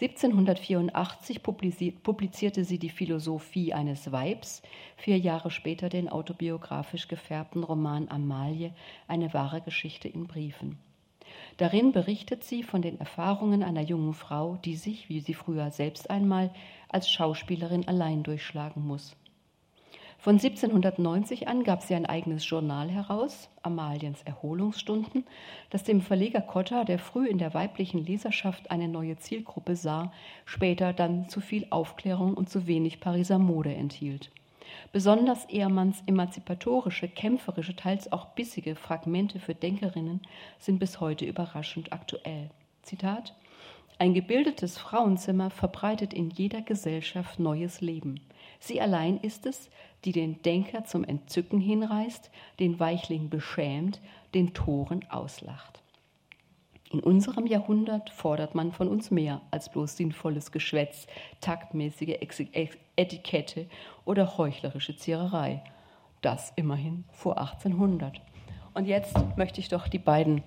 [0.00, 4.62] 1784 publizierte sie die Philosophie eines Weibs,
[4.96, 8.72] vier Jahre später den autobiografisch gefärbten Roman Amalie,
[9.06, 10.76] eine wahre Geschichte in Briefen.
[11.58, 16.10] Darin berichtet sie von den Erfahrungen einer jungen Frau, die sich, wie sie früher selbst
[16.10, 16.50] einmal,
[16.88, 19.14] als Schauspielerin allein durchschlagen muss.
[20.20, 25.24] Von 1790 an gab sie ein eigenes Journal heraus, Amaliens Erholungsstunden,
[25.70, 30.12] das dem Verleger Cotta, der früh in der weiblichen Leserschaft eine neue Zielgruppe sah,
[30.44, 34.30] später dann zu viel Aufklärung und zu wenig Pariser Mode enthielt.
[34.92, 40.20] Besonders Ehrmanns emanzipatorische, kämpferische, teils auch bissige Fragmente für Denkerinnen
[40.58, 42.50] sind bis heute überraschend aktuell.
[42.82, 43.34] Zitat
[43.98, 48.20] Ein gebildetes Frauenzimmer verbreitet in jeder Gesellschaft neues Leben.
[48.60, 49.70] Sie allein ist es,
[50.04, 54.00] die den Denker zum Entzücken hinreißt, den Weichling beschämt,
[54.34, 55.82] den Toren auslacht.
[56.92, 61.06] In unserem Jahrhundert fordert man von uns mehr als bloß sinnvolles Geschwätz,
[61.40, 62.16] taktmäßige
[62.96, 63.66] Etikette
[64.04, 65.62] oder heuchlerische Ziererei.
[66.20, 68.20] Das immerhin vor 1800.
[68.74, 70.42] Und jetzt möchte ich doch die beiden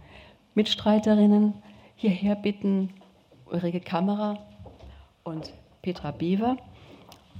[0.53, 1.53] Mitstreiterinnen
[1.95, 2.93] hierher bitten,
[3.45, 4.45] Ulrike Kammerer
[5.23, 6.57] und Petra Bever.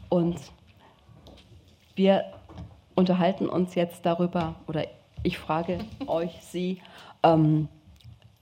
[0.08, 0.40] Und
[1.96, 2.26] wir
[2.96, 4.86] unterhalten uns jetzt darüber, oder
[5.24, 6.82] ich frage euch, Sie,
[7.24, 7.68] ähm,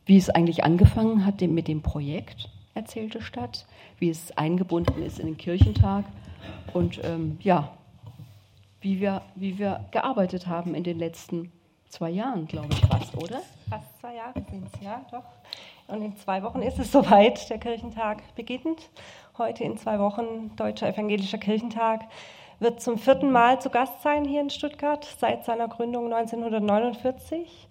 [0.06, 3.66] wie es eigentlich angefangen hat mit dem Projekt Erzählte Stadt,
[4.00, 6.06] wie es eingebunden ist in den Kirchentag
[6.74, 7.74] und ähm, ja,
[8.80, 11.52] wie wir, wie wir gearbeitet haben in den letzten
[11.90, 13.42] zwei Jahren, glaube ich fast, oder?
[13.70, 15.26] Fast zwei Jahre sind es, ja, doch.
[15.88, 18.90] Und in zwei Wochen ist es soweit, der Kirchentag beginnt.
[19.38, 22.02] Heute in zwei Wochen Deutscher Evangelischer Kirchentag
[22.62, 27.68] wird zum vierten Mal zu Gast sein hier in Stuttgart seit seiner Gründung 1949.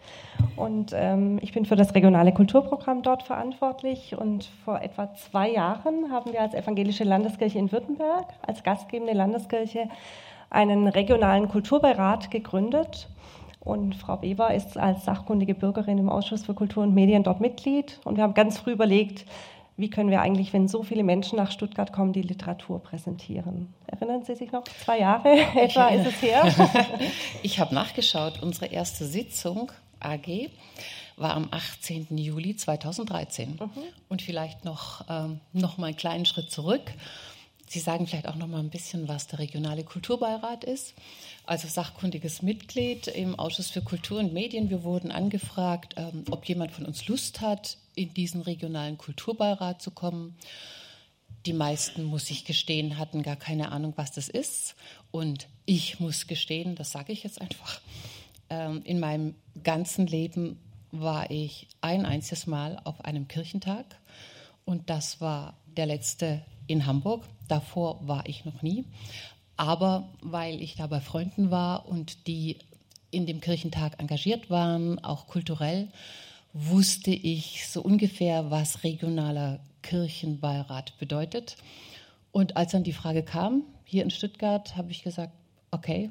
[0.56, 4.16] Und ähm, ich bin für das regionale Kulturprogramm dort verantwortlich.
[4.18, 9.88] Und vor etwa zwei Jahren haben wir als Evangelische Landeskirche in Württemberg, als gastgebende Landeskirche,
[10.50, 13.08] einen regionalen Kulturbeirat gegründet.
[13.60, 18.00] Und Frau Weber ist als sachkundige Bürgerin im Ausschuss für Kultur und Medien dort Mitglied.
[18.04, 19.24] Und wir haben ganz früh überlegt,
[19.80, 23.72] wie können wir eigentlich, wenn so viele Menschen nach Stuttgart kommen, die Literatur präsentieren.
[23.86, 24.64] Erinnern Sie sich noch?
[24.84, 26.44] Zwei Jahre etwa ist es her.
[27.42, 28.42] ich habe nachgeschaut.
[28.42, 30.50] Unsere erste Sitzung AG
[31.16, 32.16] war am 18.
[32.16, 33.58] Juli 2013.
[33.60, 33.70] Mhm.
[34.08, 36.92] Und vielleicht noch, ähm, noch mal einen kleinen Schritt zurück.
[37.70, 40.92] Sie sagen vielleicht auch noch mal ein bisschen, was der regionale Kulturbeirat ist.
[41.46, 44.70] Also sachkundiges Mitglied im Ausschuss für Kultur und Medien.
[44.70, 49.92] Wir wurden angefragt, ähm, ob jemand von uns Lust hat, in diesen regionalen Kulturbeirat zu
[49.92, 50.36] kommen.
[51.46, 54.74] Die meisten, muss ich gestehen, hatten gar keine Ahnung, was das ist.
[55.12, 57.80] Und ich muss gestehen, das sage ich jetzt einfach,
[58.48, 60.58] ähm, in meinem ganzen Leben
[60.90, 63.86] war ich ein einziges Mal auf einem Kirchentag.
[64.64, 67.22] Und das war der letzte in Hamburg.
[67.50, 68.84] Davor war ich noch nie.
[69.56, 72.56] Aber weil ich da bei Freunden war und die
[73.10, 75.88] in dem Kirchentag engagiert waren, auch kulturell,
[76.52, 81.56] wusste ich so ungefähr, was regionaler Kirchenbeirat bedeutet.
[82.32, 85.32] Und als dann die Frage kam, hier in Stuttgart, habe ich gesagt,
[85.70, 86.10] okay,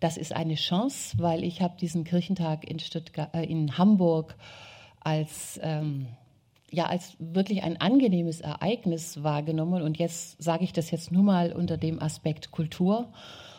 [0.00, 4.36] das ist eine Chance, weil ich habe diesen Kirchentag in, Stuttgart, äh, in Hamburg
[5.00, 6.06] als, ähm,
[6.70, 9.82] ja, als wirklich ein angenehmes Ereignis wahrgenommen.
[9.82, 13.12] Und jetzt sage ich das jetzt nur mal unter dem Aspekt Kultur.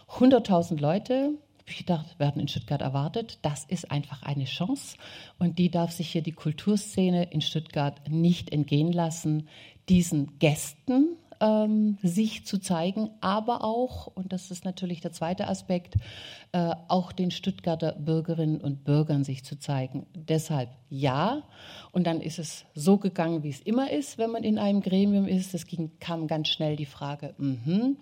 [0.09, 1.31] 100.000 Leute,
[1.65, 3.39] ich gedacht, werden in Stuttgart erwartet.
[3.41, 4.97] Das ist einfach eine Chance
[5.37, 9.47] und die darf sich hier die Kulturszene in Stuttgart nicht entgehen lassen,
[9.87, 15.95] diesen Gästen ähm, sich zu zeigen, aber auch, und das ist natürlich der zweite Aspekt,
[16.51, 20.05] äh, auch den Stuttgarter Bürgerinnen und Bürgern sich zu zeigen.
[20.13, 21.43] Deshalb ja.
[21.91, 25.27] Und dann ist es so gegangen, wie es immer ist, wenn man in einem Gremium
[25.27, 25.53] ist.
[25.53, 27.95] Es ging, kam ganz schnell die Frage, mm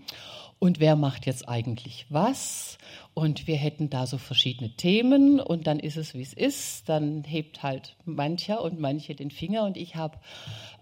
[0.59, 2.77] und wer macht jetzt eigentlich was?
[3.13, 6.89] Und wir hätten da so verschiedene Themen und dann ist es, wie es ist.
[6.89, 10.17] Dann hebt halt mancher und manche den Finger und ich habe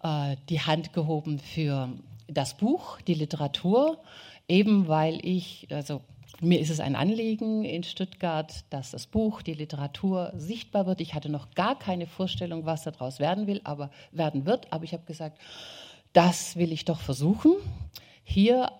[0.01, 1.89] äh, die Hand gehoben für
[2.27, 3.99] das Buch, die Literatur,
[4.47, 6.01] eben weil ich, also
[6.41, 11.01] mir ist es ein Anliegen in Stuttgart, dass das Buch, die Literatur sichtbar wird.
[11.01, 14.71] Ich hatte noch gar keine Vorstellung, was daraus werden will, aber werden wird.
[14.73, 15.39] Aber ich habe gesagt,
[16.13, 17.53] das will ich doch versuchen,
[18.23, 18.71] hier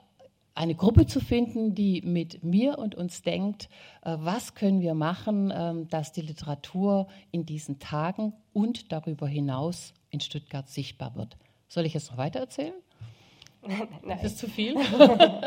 [0.54, 3.70] eine Gruppe zu finden, die mit mir und uns denkt,
[4.04, 9.94] äh, was können wir machen, ähm, dass die Literatur in diesen Tagen und darüber hinaus
[10.12, 11.36] in Stuttgart sichtbar wird.
[11.68, 12.74] Soll ich jetzt noch weiter erzählen?
[14.04, 14.20] Nein.
[14.22, 14.76] Das ist zu viel.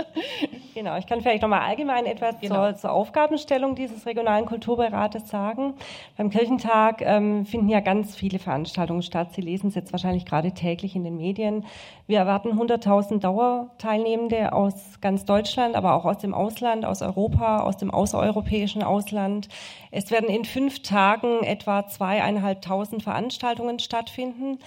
[0.74, 2.66] genau, ich kann vielleicht nochmal allgemein etwas genau.
[2.66, 5.74] zur, zur, Aufgabenstellung dieses regionalen Kulturberates sagen.
[6.16, 9.34] Beim Kirchentag ähm, finden ja ganz viele Veranstaltungen statt.
[9.34, 11.64] Sie lesen es jetzt wahrscheinlich gerade täglich in den Medien.
[12.08, 17.76] Wir erwarten 100.000 Dauerteilnehmende aus ganz Deutschland, aber auch aus dem Ausland, aus Europa, aus
[17.76, 19.50] dem außereuropäischen Ausland.
[19.90, 24.58] Es werden in fünf Tagen etwa zweieinhalbtausend Veranstaltungen stattfinden.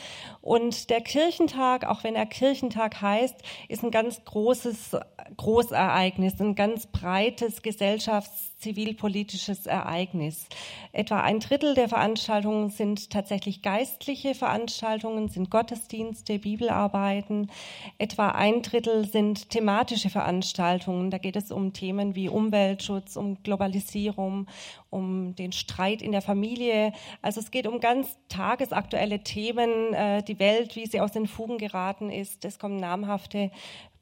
[0.42, 4.98] Und der Kirchentag, auch wenn er Kirchentag heißt, ist ein ganz großes
[5.36, 10.48] Großereignis, ein ganz breites Gesellschafts- zivilpolitisches Ereignis.
[10.94, 17.50] Etwa ein Drittel der Veranstaltungen sind tatsächlich geistliche Veranstaltungen, sind Gottesdienste, Bibelarbeiten.
[17.98, 21.12] Etwa ein Drittel sind thematische Veranstaltungen.
[21.12, 24.48] Da geht es um Themen wie Umweltschutz, um Globalisierung,
[24.90, 26.94] um den Streit in der Familie.
[27.22, 31.58] Also es geht um ganz tagesaktuelle Themen, äh, die Welt, wie sie aus den Fugen
[31.58, 32.46] geraten ist.
[32.46, 33.52] Es kommen namhafte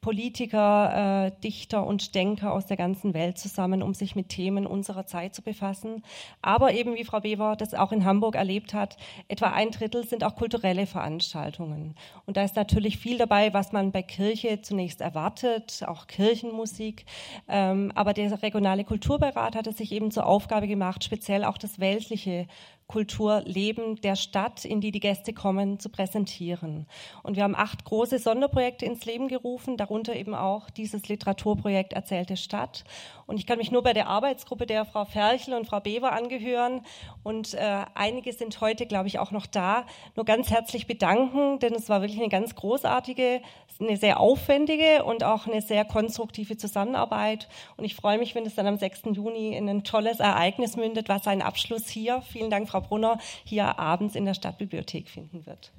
[0.00, 5.06] Politiker, äh, Dichter und Denker aus der ganzen Welt zusammen, um sich mit Themen unserer
[5.06, 6.02] Zeit zu befassen.
[6.40, 8.96] Aber eben, wie Frau Bever das auch in Hamburg erlebt hat,
[9.28, 11.94] etwa ein Drittel sind auch kulturelle Veranstaltungen.
[12.26, 17.04] Und da ist natürlich viel dabei, was man bei Kirche zunächst erwartet, auch Kirchenmusik.
[17.48, 21.78] Ähm, aber der regionale Kulturbeirat hat es sich eben zur Aufgabe gemacht, speziell auch das
[21.78, 22.46] weltliche
[22.90, 26.86] Kulturleben der Stadt, in die die Gäste kommen, zu präsentieren.
[27.22, 32.36] Und wir haben acht große Sonderprojekte ins Leben gerufen, darunter eben auch dieses Literaturprojekt Erzählte
[32.36, 32.82] Stadt.
[33.30, 36.80] Und ich kann mich nur bei der Arbeitsgruppe der Frau Ferchel und Frau Bever angehören.
[37.22, 39.86] Und äh, einige sind heute, glaube ich, auch noch da.
[40.16, 43.40] Nur ganz herzlich bedanken, denn es war wirklich eine ganz großartige,
[43.78, 47.48] eine sehr aufwendige und auch eine sehr konstruktive Zusammenarbeit.
[47.76, 49.02] Und ich freue mich, wenn es dann am 6.
[49.12, 53.78] Juni in ein tolles Ereignis mündet, was seinen Abschluss hier, vielen Dank, Frau Brunner, hier
[53.78, 55.70] abends in der Stadtbibliothek finden wird.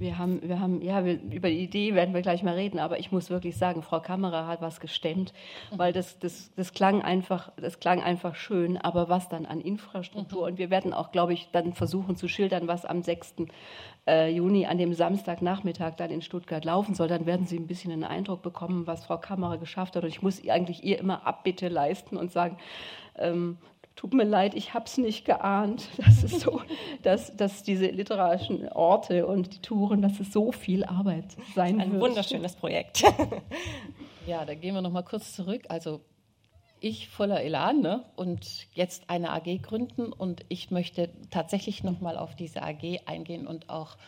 [0.00, 2.98] Wir haben, wir haben, ja, wir, über die Idee werden wir gleich mal reden, aber
[2.98, 5.34] ich muss wirklich sagen, Frau Kammerer hat was gestemmt,
[5.70, 5.78] mhm.
[5.78, 10.40] weil das, das, das klang einfach, das klang einfach schön, aber was dann an Infrastruktur
[10.40, 10.46] mhm.
[10.46, 13.34] und wir werden auch, glaube ich, dann versuchen zu schildern, was am 6.
[14.06, 17.92] Äh, Juni, an dem Samstagnachmittag dann in Stuttgart laufen soll, dann werden Sie ein bisschen
[17.92, 21.68] einen Eindruck bekommen, was Frau Kammerer geschafft hat und ich muss eigentlich ihr immer Abbitte
[21.68, 22.56] leisten und sagen,
[23.18, 23.58] ähm,
[24.00, 25.86] tut mir leid, ich habe es nicht geahnt.
[25.98, 26.62] Das ist so,
[27.02, 31.92] dass, dass diese literarischen Orte und die Touren, dass es so viel Arbeit sein Ein
[31.92, 32.02] wird.
[32.02, 33.02] Ein wunderschönes Projekt.
[34.26, 35.64] ja, da gehen wir noch mal kurz zurück.
[35.68, 36.00] Also
[36.80, 38.04] ich voller Elan ne?
[38.16, 43.46] und jetzt eine AG gründen und ich möchte tatsächlich noch mal auf diese AG eingehen
[43.46, 43.98] und auch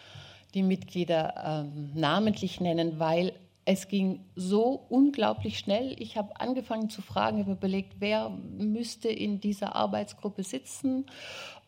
[0.55, 5.94] die Mitglieder ähm, namentlich nennen, weil es ging so unglaublich schnell.
[5.98, 11.07] Ich habe angefangen zu fragen, habe überlegt, wer müsste in dieser Arbeitsgruppe sitzen,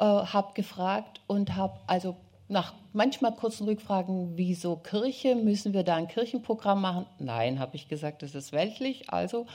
[0.00, 2.16] äh, habe gefragt und habe also
[2.48, 7.07] nach manchmal kurzen Rückfragen, wieso Kirche, müssen wir da ein Kirchenprogramm machen?
[7.18, 9.11] Nein, habe ich gesagt, das ist weltlich.
[9.11, 9.46] Also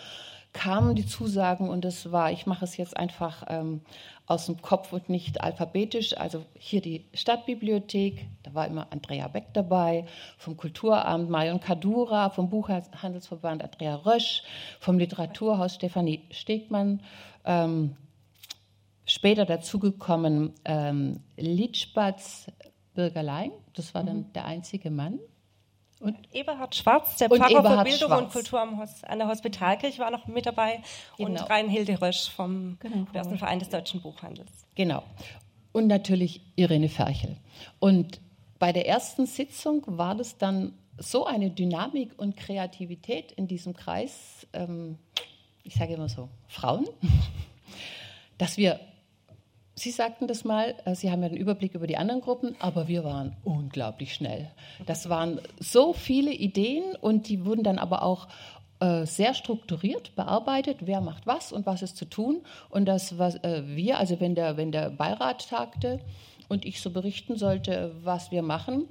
[0.54, 3.82] kamen die Zusagen und es war, ich mache es jetzt einfach ähm,
[4.26, 6.18] aus dem Kopf und nicht alphabetisch.
[6.18, 10.06] Also hier die Stadtbibliothek, da war immer Andrea Beck dabei,
[10.38, 14.44] vom Kulturamt Marion Kadura, vom Buchhandelsverband Andrea Rösch,
[14.80, 17.02] vom Literaturhaus Stefanie Stegmann.
[17.46, 17.96] Ähm,
[19.06, 22.48] später dazugekommen ähm, Litschbatz
[22.94, 24.34] Bürgerlein, das war dann mhm.
[24.34, 25.20] der einzige Mann.
[26.00, 28.24] Und Eberhard Schwarz, der Pfarrer Eberhard für Bildung Schwarz.
[28.24, 30.82] und Kultur an der Hospitalkirche, war noch mit dabei.
[31.18, 31.30] Genau.
[31.30, 33.06] Und Reinhilde Rösch vom genau.
[33.12, 34.50] Börsenverein des Deutschen Buchhandels.
[34.76, 35.04] Genau.
[35.74, 37.38] Und natürlich Irene Ferchel.
[37.80, 38.22] Und
[38.60, 44.48] bei der ersten Sitzung war das dann so eine Dynamik und Kreativität in diesem Kreis,
[44.54, 44.98] ähm,
[45.64, 46.88] ich sage immer so, Frauen,
[48.38, 48.80] dass wir
[49.80, 52.90] Sie sagten das mal, äh, Sie haben ja den Überblick über die anderen Gruppen, aber
[52.90, 54.52] wir waren unglaublich schnell.
[54.86, 58.28] Das waren so viele Ideen und die wurden dann aber auch
[58.82, 62.42] äh, sehr strukturiert bearbeitet, wer macht was und was ist zu tun.
[62.70, 66.02] Und das, was äh, wir, also wenn der, wenn der Beirat tagte
[66.50, 68.90] und ich so berichten sollte, was wir machen,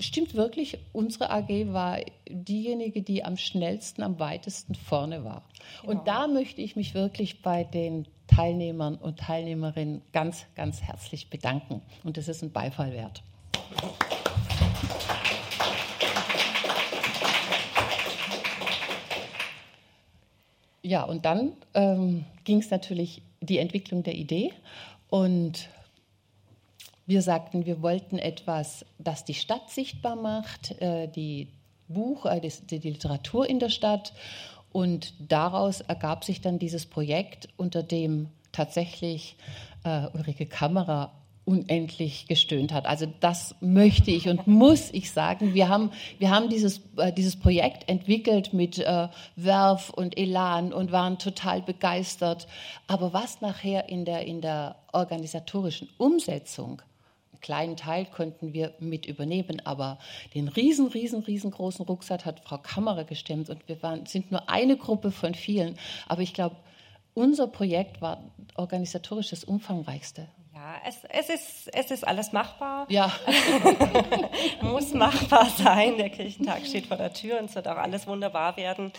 [0.00, 5.42] stimmt wirklich, unsere AG war diejenige, die am schnellsten, am weitesten vorne war.
[5.82, 5.92] Genau.
[5.92, 11.80] Und da möchte ich mich wirklich bei den Teilnehmern und Teilnehmerinnen ganz, ganz herzlich bedanken.
[12.04, 13.22] Und das ist ein Beifall wert.
[20.82, 24.52] Ja, und dann ähm, ging es natürlich die Entwicklung der Idee
[25.08, 25.70] und
[27.06, 31.48] wir sagten, wir wollten etwas, das die Stadt sichtbar macht, äh, die
[31.88, 34.12] Buch, äh, die, die Literatur in der Stadt
[34.76, 39.36] und daraus ergab sich dann dieses Projekt, unter dem tatsächlich
[39.84, 41.12] äh, Ulrike Kammerer
[41.46, 42.84] unendlich gestöhnt hat.
[42.84, 45.54] Also das möchte ich und muss ich sagen.
[45.54, 50.92] Wir haben, wir haben dieses, äh, dieses Projekt entwickelt mit äh, Werf und Elan und
[50.92, 52.46] waren total begeistert.
[52.86, 56.82] Aber was nachher in der, in der organisatorischen Umsetzung
[57.40, 59.98] kleinen Teil konnten wir mit übernehmen, aber
[60.34, 64.76] den riesen, riesen, riesengroßen Rucksack hat Frau Kammerer gestemmt und wir waren, sind nur eine
[64.76, 65.76] Gruppe von vielen.
[66.08, 66.56] Aber ich glaube,
[67.14, 68.22] unser Projekt war
[68.56, 70.28] organisatorisch das umfangreichste.
[70.56, 72.86] Ja, es, es, ist, es ist alles machbar.
[72.88, 73.12] Ja.
[74.62, 75.98] Muss machbar sein.
[75.98, 78.90] Der Kirchentag steht vor der Tür und es wird auch alles wunderbar werden.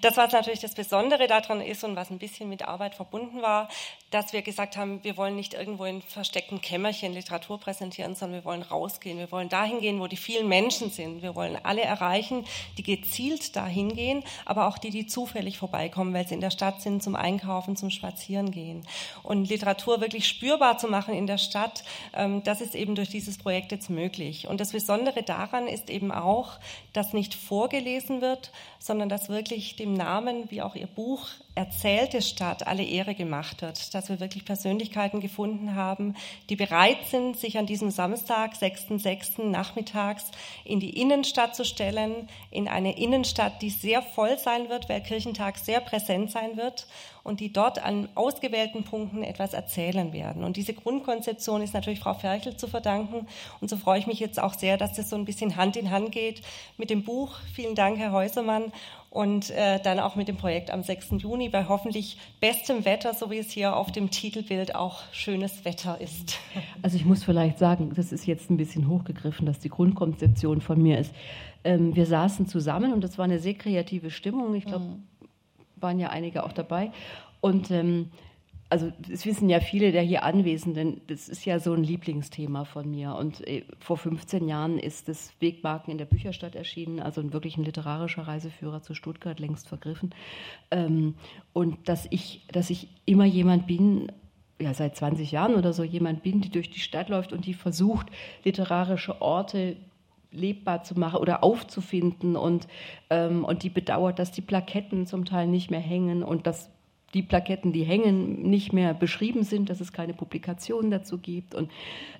[0.00, 3.68] Das, was natürlich das Besondere daran ist und was ein bisschen mit Arbeit verbunden war,
[4.10, 8.44] dass wir gesagt haben, wir wollen nicht irgendwo in versteckten Kämmerchen Literatur präsentieren, sondern wir
[8.44, 9.18] wollen rausgehen.
[9.18, 11.22] Wir wollen dahin gehen, wo die vielen Menschen sind.
[11.22, 12.44] Wir wollen alle erreichen,
[12.78, 16.82] die gezielt dahin gehen, aber auch die, die zufällig vorbeikommen, weil sie in der Stadt
[16.82, 18.84] sind, zum Einkaufen, zum Spazierengehen.
[19.22, 23.10] Und Literatur wirklich spürbar zu machen, machen in der Stadt, ähm, das ist eben durch
[23.10, 24.48] dieses Projekt jetzt möglich.
[24.48, 26.58] Und das Besondere daran ist eben auch,
[26.94, 32.66] dass nicht vorgelesen wird, sondern dass wirklich dem Namen, wie auch Ihr Buch, erzählte Stadt
[32.66, 36.14] alle Ehre gemacht wird, dass wir wirklich Persönlichkeiten gefunden haben,
[36.48, 39.42] die bereit sind, sich an diesem Samstag, 6.6.
[39.42, 40.30] nachmittags
[40.64, 45.58] in die Innenstadt zu stellen, in eine Innenstadt, die sehr voll sein wird, weil Kirchentag
[45.58, 46.86] sehr präsent sein wird
[47.26, 50.44] und die dort an ausgewählten Punkten etwas erzählen werden.
[50.44, 53.26] Und diese Grundkonzeption ist natürlich Frau Ferchel zu verdanken.
[53.60, 55.90] Und so freue ich mich jetzt auch sehr, dass das so ein bisschen Hand in
[55.90, 56.42] Hand geht
[56.78, 57.40] mit dem Buch.
[57.52, 58.72] Vielen Dank, Herr Häusermann.
[59.10, 61.14] Und äh, dann auch mit dem Projekt am 6.
[61.18, 66.00] Juni bei hoffentlich bestem Wetter, so wie es hier auf dem Titelbild auch schönes Wetter
[66.00, 66.38] ist.
[66.82, 70.80] Also ich muss vielleicht sagen, das ist jetzt ein bisschen hochgegriffen, dass die Grundkonzeption von
[70.80, 71.12] mir ist.
[71.64, 74.54] Ähm, wir saßen zusammen und das war eine sehr kreative Stimmung.
[74.54, 75.02] Ich glaube, mhm
[75.80, 76.90] waren ja einige auch dabei.
[77.40, 78.10] Und ähm,
[78.76, 82.90] also es wissen ja viele der hier Anwesenden, das ist ja so ein Lieblingsthema von
[82.90, 83.14] mir.
[83.14, 87.64] Und äh, vor 15 Jahren ist das Wegmarken in der Bücherstadt erschienen, also wirklich ein
[87.64, 90.14] literarischer Reiseführer zu Stuttgart, längst vergriffen.
[90.70, 91.14] Ähm,
[91.54, 94.12] und dass ich, dass ich immer jemand bin,
[94.60, 97.54] ja seit 20 Jahren oder so jemand bin, die durch die Stadt läuft und die
[97.54, 98.08] versucht,
[98.44, 99.78] literarische Orte
[100.32, 102.68] lebbar zu machen oder aufzufinden und,
[103.08, 106.75] ähm, und die bedauert, dass die Plaketten zum Teil nicht mehr hängen und dass
[107.16, 111.70] die Plaketten, die hängen, nicht mehr beschrieben sind, dass es keine Publikationen dazu gibt und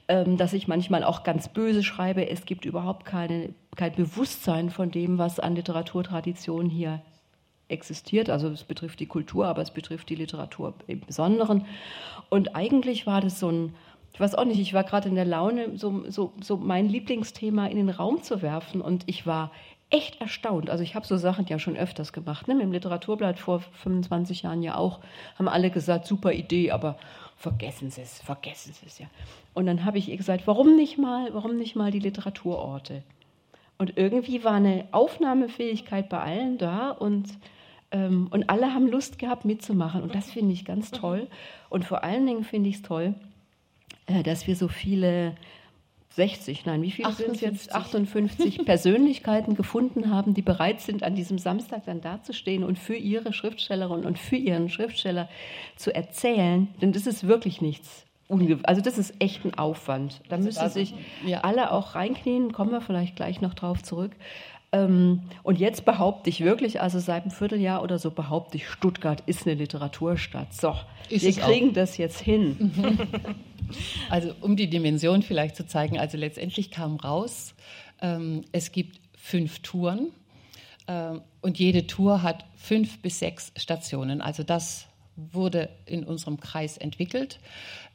[0.09, 4.91] ähm, dass ich manchmal auch ganz böse schreibe, es gibt überhaupt keine, kein Bewusstsein von
[4.91, 7.03] dem, was an Literaturtradition hier
[7.69, 8.31] existiert.
[8.31, 11.67] Also es betrifft die Kultur, aber es betrifft die Literatur im Besonderen.
[12.31, 13.75] Und eigentlich war das so ein,
[14.15, 17.67] ich weiß auch nicht, ich war gerade in der Laune, so, so, so mein Lieblingsthema
[17.67, 19.53] in den Raum zu werfen und ich war
[19.91, 20.71] echt erstaunt.
[20.71, 22.49] Also ich habe so Sachen ja schon öfters gemacht.
[22.49, 22.55] Ne?
[22.55, 25.01] Mit dem Literaturblatt vor 25 Jahren ja auch,
[25.39, 26.99] haben alle gesagt, super Idee, aber
[27.37, 29.07] vergessen Sie es, vergessen Sie es ja.
[29.55, 33.03] Und dann habe ich ihr gesagt, warum nicht mal, warum nicht mal die Literaturorte?
[33.79, 37.29] Und irgendwie war eine Aufnahmefähigkeit bei allen da und
[37.93, 40.03] Ähm, und alle haben Lust gehabt mitzumachen.
[40.03, 41.29] Und das finde ich ganz toll.
[41.71, 43.15] Und vor allen Dingen finde ich es toll,
[44.07, 45.37] äh, dass wir so viele
[46.17, 47.75] 60, nein, wie viele sind es jetzt?
[47.75, 53.35] 58 Persönlichkeiten gefunden haben, die bereit sind, an diesem Samstag dann dazustehen und für ihre
[53.35, 55.29] Schriftstellerin und für ihren Schriftsteller
[55.77, 56.69] zu erzählen.
[56.81, 58.07] Denn das ist wirklich nichts.
[58.65, 60.21] Also das ist echt ein Aufwand.
[60.29, 60.95] Da also müssen sich
[61.25, 61.43] ja.
[61.43, 64.13] alle auch reinknien, kommen wir vielleicht gleich noch drauf zurück.
[64.77, 69.23] Ähm, und jetzt behaupte ich wirklich, also seit einem Vierteljahr oder so behaupte ich, Stuttgart
[69.27, 70.53] ist eine Literaturstadt.
[70.53, 70.75] So,
[71.09, 71.75] ist wir kriegen auch.
[71.75, 72.73] das jetzt hin.
[74.11, 77.53] Also um die Dimension vielleicht zu zeigen, also letztendlich kam raus,
[78.01, 80.13] ähm, es gibt fünf Touren
[80.87, 84.21] ähm, und jede Tour hat fünf bis sechs Stationen.
[84.21, 87.41] Also das wurde in unserem Kreis entwickelt.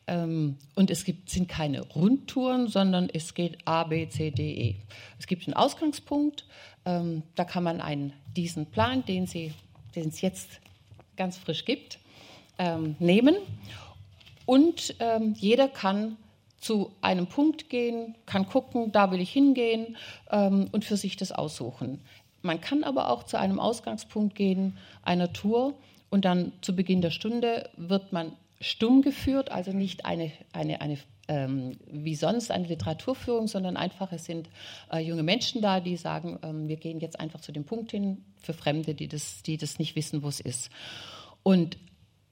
[0.08, 4.76] Ähm, und es gibt, sind keine Rundtouren, sondern es geht A, B, C, D, E.
[5.20, 6.46] Es gibt einen Ausgangspunkt,
[6.86, 9.54] ähm, da kann man einen, diesen Plan, den, Sie,
[9.96, 10.60] den es jetzt
[11.18, 12.00] ganz frisch gibt,
[12.58, 13.36] ähm, nehmen.
[14.46, 14.96] Und
[15.36, 16.18] jeder kann
[16.60, 19.96] zu einem Punkt gehen, kann gucken, da will ich hingehen
[20.30, 22.02] und für sich das aussuchen.
[22.42, 25.76] Man kann aber auch zu einem Ausgangspunkt gehen, einer Tour,
[26.12, 30.98] und dann zu Beginn der Stunde wird man stumm geführt, also nicht eine, eine, eine
[31.32, 34.50] ähm, wie sonst eine Literaturführung, sondern einfach, es sind
[34.92, 38.26] äh, junge Menschen da, die sagen, ähm, wir gehen jetzt einfach zu dem Punkt hin
[38.42, 40.70] für Fremde, die das, die das nicht wissen, wo es ist.
[41.42, 41.78] Und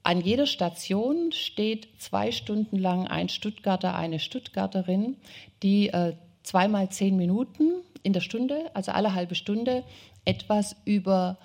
[0.02, 5.16] an jeder Station steht zwei Stunden lang ein Stuttgarter, eine Stuttgarterin,
[5.62, 7.72] die äh, zweimal zehn Minuten
[8.02, 9.82] in der Stunde, also alle halbe Stunde,
[10.26, 11.38] etwas über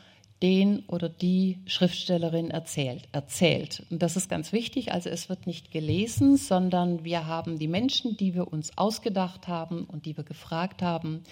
[0.43, 3.85] den oder die Schriftstellerin erzählt, erzählt.
[3.89, 4.91] Und das ist ganz wichtig.
[4.91, 9.85] Also es wird nicht gelesen, sondern wir haben die Menschen, die wir uns ausgedacht haben
[9.85, 11.23] und die wir gefragt haben,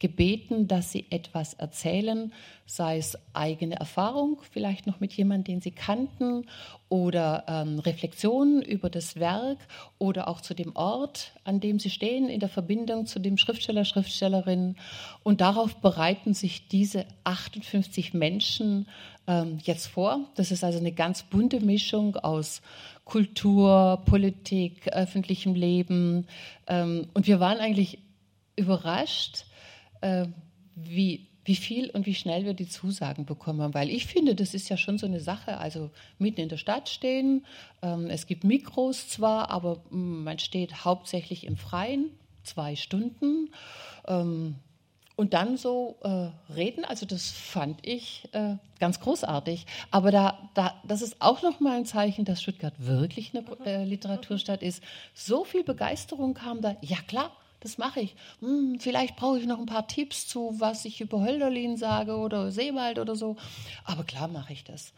[0.00, 2.32] gebeten, dass sie etwas erzählen,
[2.66, 6.46] sei es eigene Erfahrung, vielleicht noch mit jemandem, den sie kannten,
[6.92, 9.56] oder ähm, Reflexionen über das Werk
[9.96, 13.86] oder auch zu dem Ort, an dem sie stehen, in der Verbindung zu dem Schriftsteller,
[13.86, 14.76] Schriftstellerin.
[15.22, 18.88] Und darauf bereiten sich diese 58 Menschen
[19.26, 20.20] ähm, jetzt vor.
[20.34, 22.60] Das ist also eine ganz bunte Mischung aus
[23.06, 26.26] Kultur, Politik, öffentlichem Leben.
[26.66, 28.00] Ähm, und wir waren eigentlich
[28.54, 29.46] überrascht,
[30.02, 30.26] äh,
[30.74, 33.74] wie, wie viel und wie schnell wir die Zusagen bekommen haben.
[33.74, 35.58] Weil ich finde, das ist ja schon so eine Sache.
[35.58, 37.44] Also mitten in der Stadt stehen,
[37.82, 42.10] ähm, es gibt Mikros zwar, aber mh, hm, man steht hauptsächlich im Freien,
[42.44, 43.50] zwei Stunden.
[44.06, 44.56] Ähm,
[45.14, 49.66] und dann so äh, reden, also das fand ich äh, ganz großartig.
[49.90, 54.62] Aber da, da, das ist auch nochmal ein Zeichen, dass Stuttgart wirklich eine äh, Literaturstadt
[54.62, 54.82] ist.
[55.14, 56.76] So viel Begeisterung kam da.
[56.80, 57.30] Ja klar,
[57.62, 58.14] das mache ich.
[58.40, 62.50] Hm, vielleicht brauche ich noch ein paar Tipps zu, was ich über Hölderlin sage oder
[62.50, 63.36] Seewald oder so.
[63.84, 64.92] Aber klar mache ich das.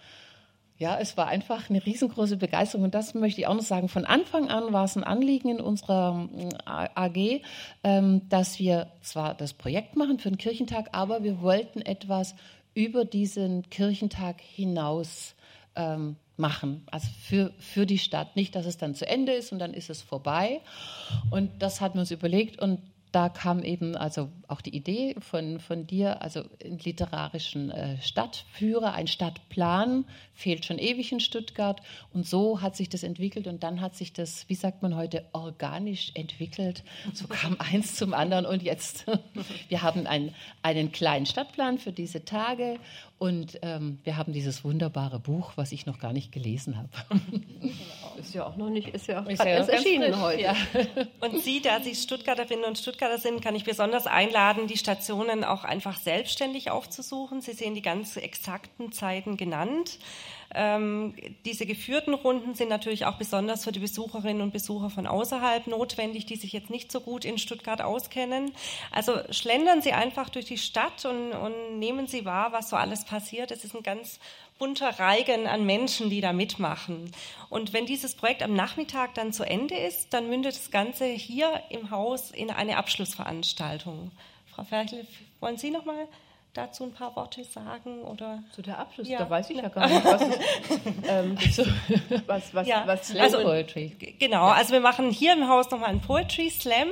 [0.77, 2.85] Ja, es war einfach eine riesengroße Begeisterung.
[2.85, 3.89] Und das möchte ich auch noch sagen.
[3.89, 7.43] Von Anfang an war es ein Anliegen in unserer hm, AG,
[7.85, 12.35] ähm, dass wir zwar das Projekt machen für den Kirchentag, aber wir wollten etwas
[12.75, 15.35] über diesen Kirchentag hinaus
[15.77, 18.37] ähm, machen, also für, für die Stadt.
[18.37, 20.61] Nicht, dass es dann zu Ende ist und dann ist es vorbei.
[21.31, 22.81] Und das hatten wir uns überlegt und
[23.15, 28.93] da kam eben also auch die Idee von, von dir, also einen literarischen äh, Stadtführer,
[28.93, 31.81] ein Stadtplan, fehlt schon ewig in Stuttgart.
[32.13, 35.25] Und so hat sich das entwickelt und dann hat sich das, wie sagt man heute,
[35.33, 36.83] organisch entwickelt.
[37.13, 39.07] So kam eins zum anderen und jetzt,
[39.69, 42.81] wir haben ein, einen kleinen Stadtplan für diese Tage
[43.19, 46.89] und ähm, wir haben dieses wunderbare Buch, was ich noch gar nicht gelesen habe.
[48.19, 50.43] Ist ja auch noch nicht, ist ja auch ist ja erst erschienen frisch, heute.
[50.43, 50.57] Ja.
[51.21, 55.65] Und Sie, da Sie Stuttgarterinnen und Stuttgarter sind, kann ich besonders einladen, die Stationen auch
[55.65, 57.41] einfach selbstständig aufzusuchen.
[57.41, 59.99] Sie sehen die ganz exakten Zeiten genannt.
[60.55, 65.67] Ähm, diese geführten Runden sind natürlich auch besonders für die Besucherinnen und Besucher von außerhalb
[65.67, 68.53] notwendig, die sich jetzt nicht so gut in Stuttgart auskennen.
[68.93, 73.05] Also schlendern Sie einfach durch die Stadt und, und nehmen Sie wahr, was so alles
[73.05, 73.51] passiert.
[73.51, 74.21] Es ist ein ganz
[74.59, 77.11] bunter Reigen an Menschen, die da mitmachen.
[77.51, 81.63] Und wenn dieses Projekt am Nachmittag dann zu Ende ist, dann mündet das Ganze hier
[81.71, 84.13] im Haus in eine Abschlussveranstaltung.
[84.55, 85.07] Frau Ferchel,
[85.41, 86.07] wollen Sie noch mal
[86.55, 88.03] dazu ein paar Worte sagen?
[88.03, 88.43] Oder?
[88.53, 89.19] Zu der Abschluss, ja.
[89.19, 90.41] da weiß ich ja gar nicht, was, ist,
[91.09, 91.37] ähm,
[92.27, 92.85] was, was, ja.
[92.87, 94.15] was Slam also, Poetry.
[94.19, 96.89] Genau, also wir machen hier im Haus nochmal einen Poetry Slam,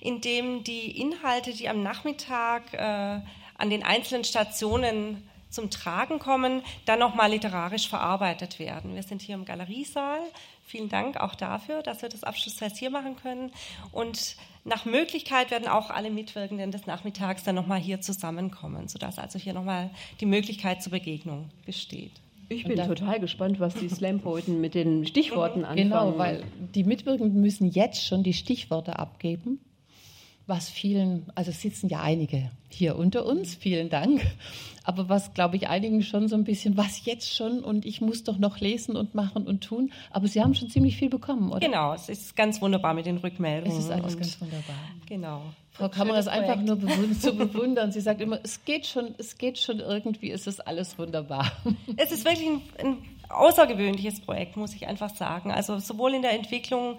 [0.00, 3.20] in dem die Inhalte, die am Nachmittag äh,
[3.58, 8.94] an den einzelnen Stationen zum Tragen kommen, dann nochmal literarisch verarbeitet werden.
[8.94, 10.20] Wir sind hier im Galeriesaal.
[10.66, 13.52] Vielen Dank auch dafür, dass wir das Abschlussfest hier machen können.
[13.92, 14.36] Und
[14.66, 19.54] nach Möglichkeit werden auch alle Mitwirkenden des Nachmittags dann nochmal hier zusammenkommen, sodass also hier
[19.54, 19.90] nochmal
[20.20, 22.12] die Möglichkeit zur Begegnung besteht.
[22.48, 25.90] Ich bin total gespannt, was die Slam-Poeten mit den Stichworten anfangen.
[25.90, 26.44] Genau, weil
[26.74, 29.58] die Mitwirkenden müssen jetzt schon die Stichworte abgeben
[30.46, 34.22] was vielen, also sitzen ja einige hier unter uns, vielen Dank,
[34.84, 38.22] aber was, glaube ich, einigen schon so ein bisschen, was jetzt schon und ich muss
[38.22, 41.60] doch noch lesen und machen und tun, aber Sie haben schon ziemlich viel bekommen, oder?
[41.60, 43.76] Genau, es ist ganz wunderbar mit den Rückmeldungen.
[43.76, 44.76] Es ist alles ganz wunderbar.
[45.06, 45.42] Genau.
[45.72, 46.78] Frau Kammerer ist einfach nur
[47.20, 47.92] zu bewundern.
[47.92, 51.52] Sie sagt immer, es geht schon, es geht schon irgendwie, es ist alles wunderbar.
[51.96, 52.98] Es ist wirklich ein, ein
[53.28, 55.50] außergewöhnliches Projekt, muss ich einfach sagen.
[55.50, 56.96] Also sowohl in der Entwicklung,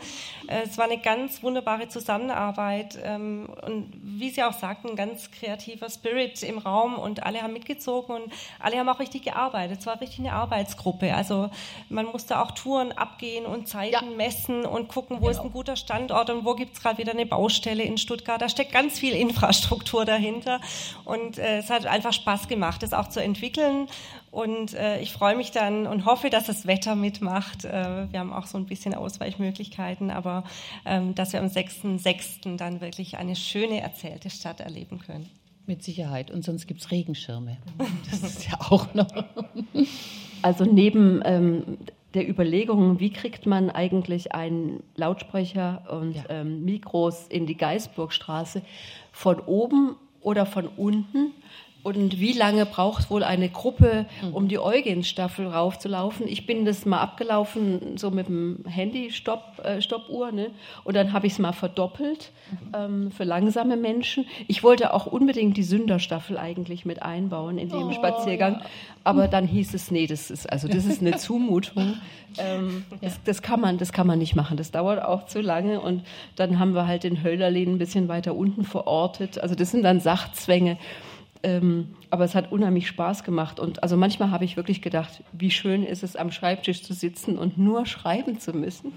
[0.48, 5.32] äh, es war eine ganz wunderbare Zusammenarbeit ähm, und wie Sie auch sagten, ein ganz
[5.32, 9.80] kreativer Spirit im Raum und alle haben mitgezogen und alle haben auch richtig gearbeitet.
[9.80, 11.14] Es war richtig eine Arbeitsgruppe.
[11.14, 11.50] Also
[11.90, 14.16] man musste auch Touren abgehen und Zeiten ja.
[14.16, 15.32] messen und gucken, wo genau.
[15.32, 18.42] ist ein guter Standort und wo gibt es gerade wieder eine Baustelle in Stuttgart.
[18.42, 20.60] Da steckt ganz viel Infrastruktur dahinter
[21.06, 23.88] und äh, es hat einfach Spaß gemacht, das auch zu entwickeln
[24.32, 27.66] und äh, ich freue mich dann und hoffe, dass das Wetter mitmacht.
[27.66, 30.44] Äh, wir haben auch so ein bisschen Ausweichmöglichkeiten, aber
[30.86, 32.58] ähm, dass wir am 6.6.
[32.58, 35.30] dann wirklich eine schöne erzählte Stadt erleben können.
[35.66, 36.32] Mit Sicherheit.
[36.32, 37.58] Und sonst gibt es Regenschirme.
[38.10, 39.08] Das ist ja auch noch.
[40.42, 41.78] Also neben ähm,
[42.14, 46.24] der Überlegung, wie kriegt man eigentlich einen Lautsprecher und ja.
[46.30, 48.62] ähm, Mikros in die Geisburgstraße
[49.12, 51.34] von oben oder von unten
[51.88, 56.28] und wie lange braucht wohl eine Gruppe, um die Eugens-Staffel raufzulaufen?
[56.28, 60.48] Ich bin das mal abgelaufen, so mit dem Handy-Stoppuhr, äh, ne?
[60.84, 62.32] und dann habe ich es mal verdoppelt
[62.76, 64.26] ähm, für langsame Menschen.
[64.50, 68.66] Ich wollte auch unbedingt die Sünderstaffel eigentlich mit einbauen in dem oh, Spaziergang, ja.
[69.06, 71.96] aber dann hieß es, nee, das ist, also das ist eine Zumutung.
[72.38, 72.98] Ähm, ja.
[73.02, 76.04] das, das, kann man, das kann man nicht machen, das dauert auch zu lange und
[76.36, 79.40] dann haben wir halt den Hölderlin ein bisschen weiter unten verortet.
[79.40, 80.78] Also das sind dann Sachzwänge.
[81.48, 83.60] Ähm, aber es hat unheimlich Spaß gemacht.
[83.60, 87.38] Und also manchmal habe ich wirklich gedacht, wie schön ist es, am Schreibtisch zu sitzen
[87.38, 88.94] und nur schreiben zu müssen.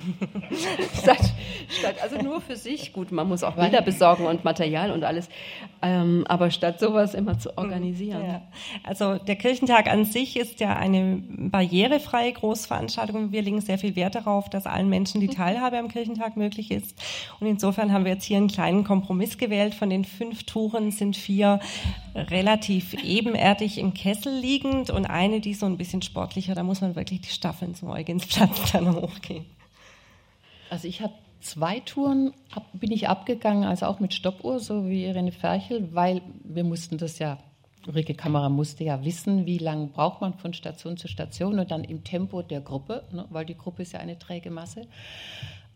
[1.02, 1.32] statt,
[1.68, 2.92] statt, also nur für sich.
[2.92, 5.28] Gut, man muss auch Bilder besorgen und Material und alles.
[5.82, 8.24] Ähm, aber statt sowas immer zu organisieren.
[8.24, 8.42] Ja.
[8.84, 13.32] Also der Kirchentag an sich ist ja eine barrierefreie Großveranstaltung.
[13.32, 16.96] Wir legen sehr viel Wert darauf, dass allen Menschen die Teilhabe am Kirchentag möglich ist.
[17.40, 19.74] Und insofern haben wir jetzt hier einen kleinen Kompromiss gewählt.
[19.74, 21.60] Von den fünf Touren sind vier
[22.14, 26.96] relativ ebenerdig im Kessel liegend und eine, die so ein bisschen sportlicher, da muss man
[26.96, 29.46] wirklich die Staffeln zum Eugensplatz dann hochgehen.
[30.70, 35.04] Also ich habe zwei Touren ab, bin ich abgegangen, also auch mit Stoppuhr, so wie
[35.04, 37.38] Irene Ferchel, weil wir mussten das ja,
[37.86, 41.84] Ulrike Kamera musste ja wissen, wie lange braucht man von Station zu Station und dann
[41.84, 44.86] im Tempo der Gruppe, ne, weil die Gruppe ist ja eine träge Masse.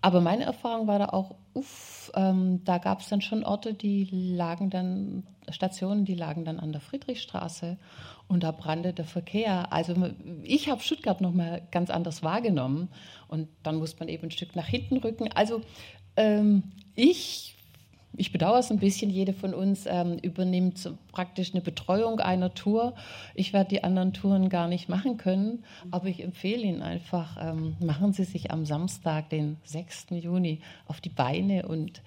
[0.04, 4.04] Aber meine Erfahrung war da auch, uff, ähm, da gab es dann schon Orte, die
[4.04, 7.78] lagen dann, Stationen, die lagen dann an der Friedrichstraße
[8.28, 9.72] und da brannte der Verkehr.
[9.72, 9.94] Also
[10.42, 12.90] ich habe Stuttgart nochmal ganz anders wahrgenommen
[13.28, 15.32] und dann muss man eben ein Stück nach hinten rücken.
[15.32, 15.62] Also
[16.16, 17.53] ähm, ich
[18.16, 22.94] ich bedauere es ein bisschen, jede von uns ähm, übernimmt praktisch eine Betreuung einer Tour.
[23.34, 27.76] Ich werde die anderen Touren gar nicht machen können, aber ich empfehle Ihnen einfach, ähm,
[27.80, 30.06] machen Sie sich am Samstag, den 6.
[30.10, 32.02] Juni, auf die Beine und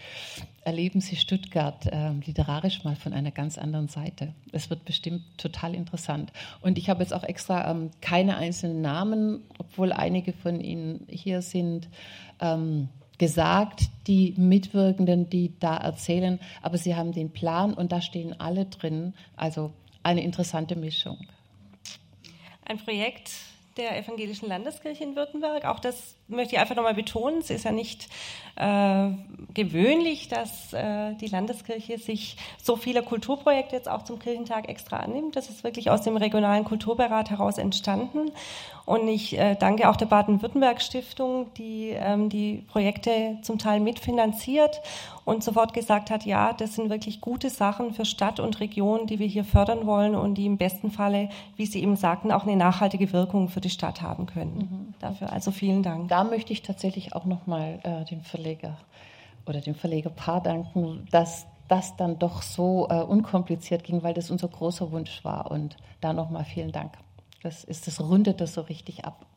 [0.64, 4.34] erleben Sie Stuttgart ähm, literarisch mal von einer ganz anderen Seite.
[4.52, 6.32] Es wird bestimmt total interessant.
[6.62, 11.42] Und ich habe jetzt auch extra ähm, keine einzelnen Namen, obwohl einige von Ihnen hier
[11.42, 11.90] sind.
[12.40, 18.40] Ähm, gesagt, die Mitwirkenden, die da erzählen, aber sie haben den Plan und da stehen
[18.40, 19.14] alle drin.
[19.36, 19.72] Also
[20.04, 21.18] eine interessante Mischung.
[22.66, 23.32] Ein Projekt
[23.78, 25.66] der Evangelischen Landeskirche in Württemberg.
[25.66, 27.40] Auch das möchte ich einfach nochmal betonen.
[27.40, 28.08] Es ist ja nicht
[28.56, 29.10] äh,
[29.54, 35.36] gewöhnlich, dass äh, die Landeskirche sich so viele Kulturprojekte jetzt auch zum Kirchentag extra annimmt.
[35.36, 38.32] Das ist wirklich aus dem regionalen Kulturberat heraus entstanden.
[38.86, 44.82] Und ich äh, danke auch der Baden-Württemberg-Stiftung, die ähm, die Projekte zum Teil mitfinanziert
[45.26, 49.20] und sofort gesagt hat, ja, das sind wirklich gute Sachen für Stadt und Region, die
[49.20, 52.56] wir hier fördern wollen und die im besten Falle, wie Sie eben sagten, auch eine
[52.56, 54.70] nachhaltige Wirkung für die Stadt haben können.
[54.72, 54.94] Mhm.
[55.00, 56.08] Dafür also vielen Dank.
[56.18, 58.76] Da möchte ich tatsächlich auch nochmal äh, dem Verleger
[59.46, 64.48] oder dem Verlegerpaar danken, dass das dann doch so äh, unkompliziert ging, weil das unser
[64.48, 65.52] großer Wunsch war.
[65.52, 66.94] Und da nochmal vielen Dank.
[67.44, 69.28] Das ist, das rundet das so richtig ab.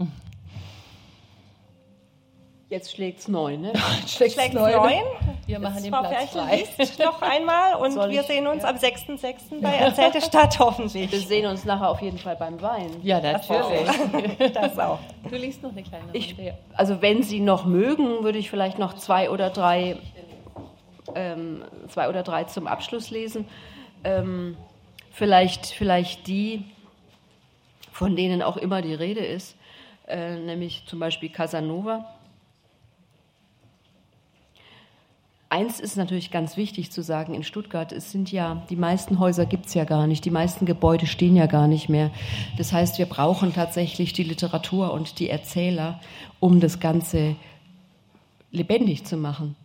[2.70, 3.72] Jetzt schlägt es neun, ne?
[4.06, 5.02] schlägt es neun.
[5.46, 6.64] Wir machen Jetzt den Frau Platz frei.
[7.04, 8.68] noch einmal und Soll wir sehen uns ja.
[8.68, 9.60] am 6.6.
[9.60, 11.10] bei Erzählte Stadt hoffentlich.
[11.10, 12.92] Wir sehen uns nachher auf jeden Fall beim Wein.
[13.02, 14.52] Ja, natürlich.
[14.54, 15.00] Das auch.
[15.28, 16.36] Du liest noch eine kleine ich,
[16.74, 19.96] Also wenn Sie noch mögen, würde ich vielleicht noch zwei oder drei
[21.14, 23.46] ähm, zwei oder drei zum Abschluss lesen.
[24.04, 24.56] Ähm,
[25.10, 26.64] vielleicht, vielleicht die,
[27.92, 29.56] von denen auch immer die Rede ist,
[30.06, 32.06] äh, nämlich zum Beispiel Casanova.
[35.52, 39.46] Eins ist natürlich ganz wichtig zu sagen in Stuttgart, es sind ja, die meisten Häuser
[39.46, 42.12] gibt es ja gar nicht, die meisten Gebäude stehen ja gar nicht mehr.
[42.56, 45.98] Das heißt, wir brauchen tatsächlich die Literatur und die Erzähler,
[46.38, 47.34] um das Ganze
[48.52, 49.56] lebendig zu machen.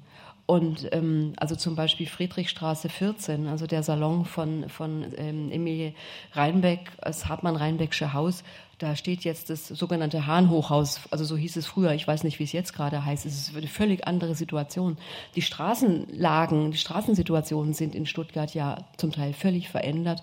[0.47, 5.93] Und ähm, also zum Beispiel Friedrichstraße 14, also der Salon von, von ähm, Emilie
[6.33, 8.43] Reinbeck, das Hartmann-Reinbecksche Haus,
[8.77, 12.43] da steht jetzt das sogenannte Hahnhochhaus, also so hieß es früher, ich weiß nicht, wie
[12.43, 14.97] es jetzt gerade heißt, es ist eine völlig andere Situation.
[15.35, 20.21] Die Straßenlagen, die Straßensituationen sind in Stuttgart ja zum Teil völlig verändert.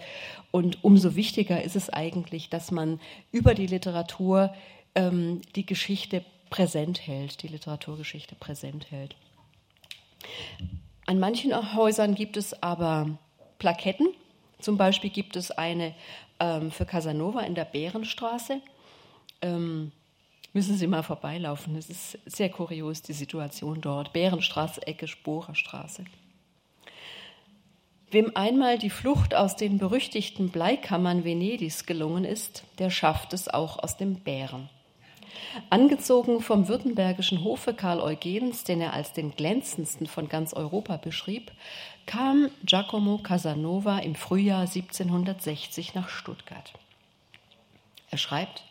[0.50, 3.00] Und umso wichtiger ist es eigentlich, dass man
[3.30, 4.53] über die Literatur
[4.94, 9.16] ähm, die Geschichte präsent hält, die Literaturgeschichte präsent hält.
[11.07, 13.18] An manchen Häusern gibt es aber
[13.59, 14.09] Plaketten.
[14.61, 15.94] Zum Beispiel gibt es eine
[16.43, 18.61] ähm, für Casanova in der Bärenstraße.
[19.40, 19.93] Ähm,
[20.53, 21.76] müssen Sie mal vorbeilaufen.
[21.76, 24.12] Es ist sehr kurios, die Situation dort.
[24.12, 26.05] Bärenstraße, Ecke, Sporerstraße.
[28.11, 33.78] Wem einmal die Flucht aus den berüchtigten Bleikammern Venedigs gelungen ist, der schafft es auch
[33.78, 34.68] aus dem Bären.
[35.70, 41.53] Angezogen vom württembergischen Hofe Karl Eugens, den er als den glänzendsten von ganz Europa beschrieb,
[42.07, 46.72] kam Giacomo Casanova im Frühjahr 1760 nach Stuttgart.
[48.11, 48.64] Er schreibt,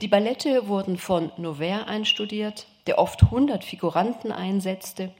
[0.00, 5.12] die Ballette wurden von Nover einstudiert, der oft 100 Figuranten einsetzte.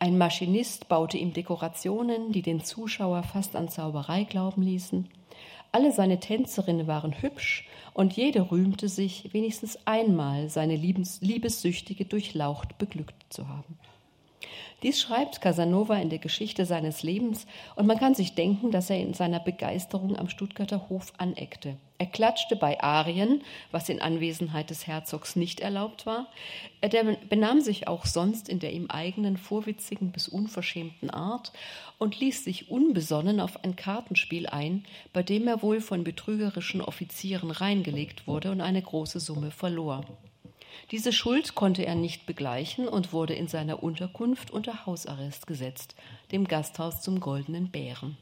[0.00, 5.08] Ein Maschinist baute ihm Dekorationen, die den Zuschauer fast an Zauberei glauben ließen.
[5.74, 12.78] Alle seine Tänzerinnen waren hübsch und jede rühmte sich, wenigstens einmal seine Liebes Liebessüchtige durchlaucht
[12.78, 13.76] beglückt zu haben.
[14.84, 19.00] Dies schreibt Casanova in der Geschichte seines Lebens und man kann sich denken, dass er
[19.00, 21.76] in seiner Begeisterung am Stuttgarter Hof aneckte.
[21.96, 26.26] Er klatschte bei Arien, was in Anwesenheit des Herzogs nicht erlaubt war.
[26.80, 26.90] Er
[27.28, 31.52] benahm sich auch sonst in der ihm eigenen vorwitzigen bis unverschämten Art
[31.98, 37.52] und ließ sich unbesonnen auf ein Kartenspiel ein, bei dem er wohl von betrügerischen Offizieren
[37.52, 40.04] reingelegt wurde und eine große Summe verlor.
[40.90, 45.94] Diese Schuld konnte er nicht begleichen und wurde in seiner Unterkunft unter Hausarrest gesetzt,
[46.32, 48.16] dem Gasthaus zum Goldenen Bären.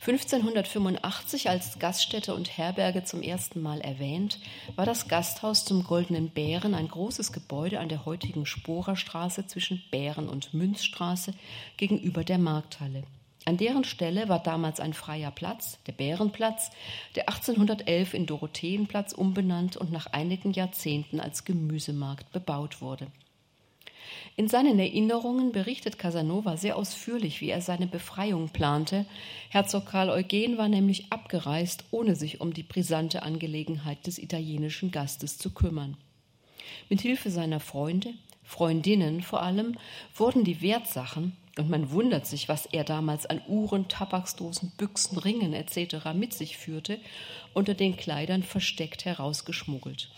[0.00, 4.38] 1585 als Gaststätte und Herberge zum ersten Mal erwähnt,
[4.74, 10.30] war das Gasthaus zum Goldenen Bären ein großes Gebäude an der heutigen Sporerstraße zwischen Bären
[10.30, 11.34] und Münzstraße
[11.76, 13.02] gegenüber der Markthalle.
[13.44, 16.70] An deren Stelle war damals ein freier Platz, der Bärenplatz,
[17.14, 23.08] der 1811 in Dorotheenplatz umbenannt und nach einigen Jahrzehnten als Gemüsemarkt bebaut wurde.
[24.36, 29.06] In seinen Erinnerungen berichtet Casanova sehr ausführlich, wie er seine Befreiung plante.
[29.48, 35.38] Herzog Karl Eugen war nämlich abgereist, ohne sich um die brisante Angelegenheit des italienischen Gastes
[35.38, 35.96] zu kümmern.
[36.88, 39.76] Mit Hilfe seiner Freunde, Freundinnen vor allem,
[40.14, 45.52] wurden die Wertsachen, und man wundert sich, was er damals an Uhren, Tabaksdosen, Büchsen, Ringen
[45.52, 46.14] etc.
[46.14, 46.98] mit sich führte,
[47.54, 50.10] unter den Kleidern versteckt herausgeschmuggelt.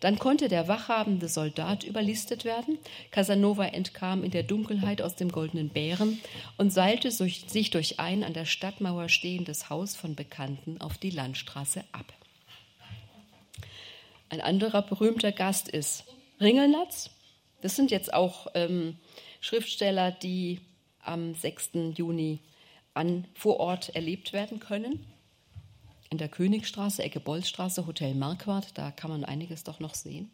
[0.00, 2.78] Dann konnte der wachhabende Soldat überlistet werden.
[3.10, 6.20] Casanova entkam in der Dunkelheit aus dem Goldenen Bären
[6.56, 11.84] und seilte sich durch ein an der Stadtmauer stehendes Haus von Bekannten auf die Landstraße
[11.92, 12.12] ab.
[14.28, 16.04] Ein anderer berühmter Gast ist
[16.40, 17.10] Ringelnatz.
[17.60, 18.96] Das sind jetzt auch ähm,
[19.40, 20.60] Schriftsteller, die
[21.00, 21.70] am 6.
[21.96, 22.40] Juni
[22.94, 25.04] an, vor Ort erlebt werden können.
[26.12, 30.30] In der Königstraße, Ecke Bolzstraße, Hotel Marquardt, da kann man einiges doch noch sehen.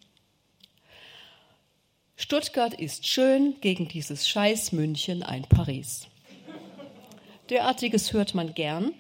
[2.17, 6.09] Stuttgart ist schön, gegen dieses Scheiß München ein Paris.
[7.49, 8.93] Derartiges hört man gern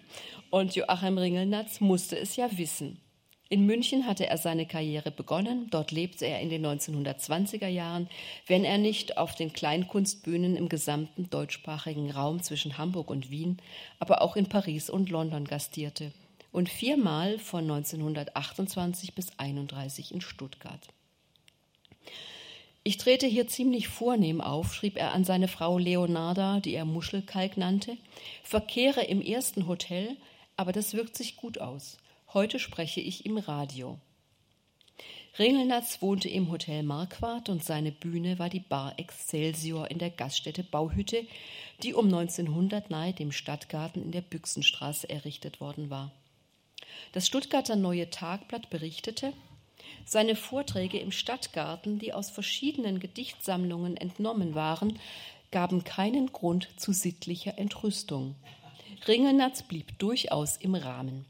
[0.50, 3.00] und Joachim Ringelnatz musste es ja wissen.
[3.48, 5.66] In München hatte er seine Karriere begonnen.
[5.70, 8.08] Dort lebte er in den 1920er Jahren,
[8.46, 13.56] wenn er nicht auf den Kleinkunstbühnen im gesamten deutschsprachigen Raum zwischen Hamburg und Wien,
[13.98, 16.12] aber auch in Paris und London gastierte
[16.52, 20.88] und viermal von 1928 bis 1931 in Stuttgart.
[22.84, 27.56] Ich trete hier ziemlich vornehm auf, schrieb er an seine Frau Leonarda, die er Muschelkalk
[27.56, 27.98] nannte,
[28.42, 30.16] verkehre im ersten Hotel,
[30.56, 31.98] aber das wirkt sich gut aus.
[32.32, 33.98] Heute spreche ich im Radio.
[35.38, 40.64] Ringelnatz wohnte im Hotel Marquardt und seine Bühne war die Bar Excelsior in der Gaststätte
[40.64, 41.26] Bauhütte,
[41.82, 46.10] die um 1900 nahe dem Stadtgarten in der Büchsenstraße errichtet worden war.
[47.12, 49.32] Das Stuttgarter Neue Tagblatt berichtete,
[50.04, 54.98] seine Vorträge im Stadtgarten, die aus verschiedenen Gedichtsammlungen entnommen waren,
[55.50, 58.34] gaben keinen Grund zu sittlicher Entrüstung.
[59.06, 61.24] Ringelnatz blieb durchaus im Rahmen.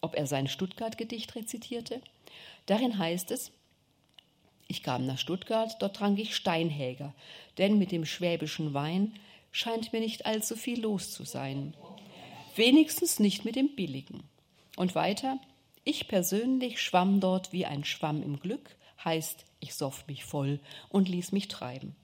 [0.00, 2.00] Ob er sein Stuttgart-Gedicht rezitierte?
[2.66, 3.52] Darin heißt es,
[4.66, 7.14] ich kam nach Stuttgart, dort trank ich Steinhäger,
[7.58, 9.14] denn mit dem schwäbischen Wein
[9.52, 11.74] scheint mir nicht allzu viel los zu sein.
[12.56, 14.22] Wenigstens nicht mit dem billigen.
[14.76, 15.38] Und weiter,
[15.84, 21.08] ich persönlich schwamm dort wie ein Schwamm im Glück, heißt, ich soff mich voll und
[21.08, 21.94] ließ mich treiben.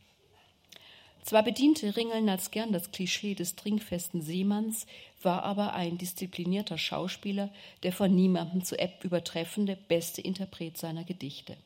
[1.22, 4.86] Zwar bediente Ringelnatz gern das Klischee des trinkfesten Seemanns,
[5.22, 7.50] war aber ein disziplinierter Schauspieler,
[7.82, 11.56] der von niemandem zu Epp übertreffende beste Interpret seiner Gedichte.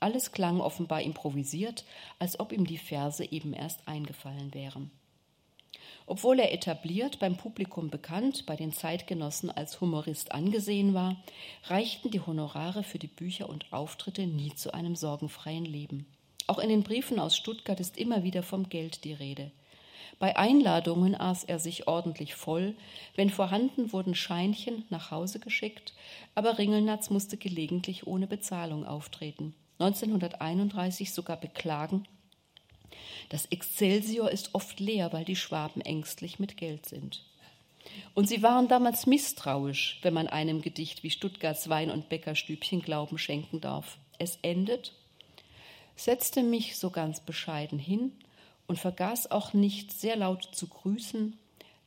[0.00, 1.84] Alles klang offenbar improvisiert,
[2.18, 4.90] als ob ihm die Verse eben erst eingefallen wären.
[6.10, 11.16] Obwohl er etabliert, beim Publikum bekannt, bei den Zeitgenossen als Humorist angesehen war,
[11.64, 16.06] reichten die Honorare für die Bücher und Auftritte nie zu einem sorgenfreien Leben.
[16.46, 19.50] Auch in den Briefen aus Stuttgart ist immer wieder vom Geld die Rede.
[20.18, 22.74] Bei Einladungen aß er sich ordentlich voll,
[23.14, 25.92] wenn vorhanden wurden Scheinchen nach Hause geschickt,
[26.34, 29.54] aber Ringelnatz musste gelegentlich ohne Bezahlung auftreten.
[29.78, 32.06] 1931 sogar beklagen,
[33.28, 37.24] das Excelsior ist oft leer, weil die Schwaben ängstlich mit Geld sind.
[38.14, 43.18] Und sie waren damals misstrauisch, wenn man einem Gedicht wie Stuttgarts Wein- und Bäckerstübchen Glauben
[43.18, 43.98] schenken darf.
[44.18, 44.92] Es endet,
[45.96, 48.12] setzte mich so ganz bescheiden hin
[48.66, 51.38] und vergaß auch nicht sehr laut zu grüßen,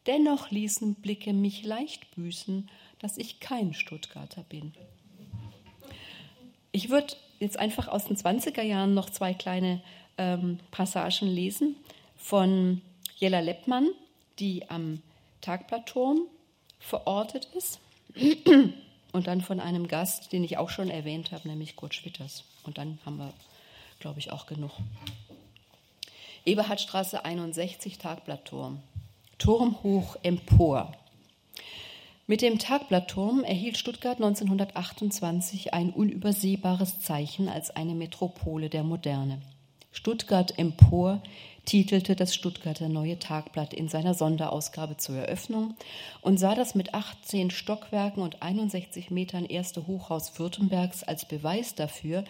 [0.07, 4.73] dennoch ließen Blicke mich leicht büßen, dass ich kein Stuttgarter bin.
[6.71, 9.81] Ich würde jetzt einfach aus den 20er Jahren noch zwei kleine
[10.21, 11.75] ähm, Passagen lesen
[12.17, 12.81] von
[13.17, 13.89] Jella Leppmann,
[14.39, 15.01] die am
[15.41, 16.21] Tagblattturm
[16.79, 17.79] verortet ist.
[19.13, 22.45] Und dann von einem Gast, den ich auch schon erwähnt habe, nämlich Kurt Schwitters.
[22.63, 23.33] Und dann haben wir
[24.01, 24.71] glaube ich, auch genug.
[26.43, 28.79] Eberhardstraße 61, Tagblattturm.
[29.37, 30.91] Turm hoch empor.
[32.27, 39.41] Mit dem Tagblattturm erhielt Stuttgart 1928 ein unübersehbares Zeichen als eine Metropole der Moderne.
[39.91, 41.21] Stuttgart empor
[41.65, 45.75] titelte das Stuttgarter Neue Tagblatt in seiner Sonderausgabe zur Eröffnung
[46.21, 52.23] und sah das mit 18 Stockwerken und 61 Metern erste Hochhaus Württembergs als Beweis dafür,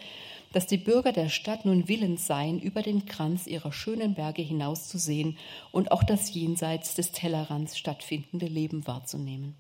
[0.54, 5.38] dass die Bürger der Stadt nun willens seien, über den Kranz ihrer schönen Berge hinauszusehen
[5.72, 9.56] und auch das jenseits des Tellerrands stattfindende Leben wahrzunehmen.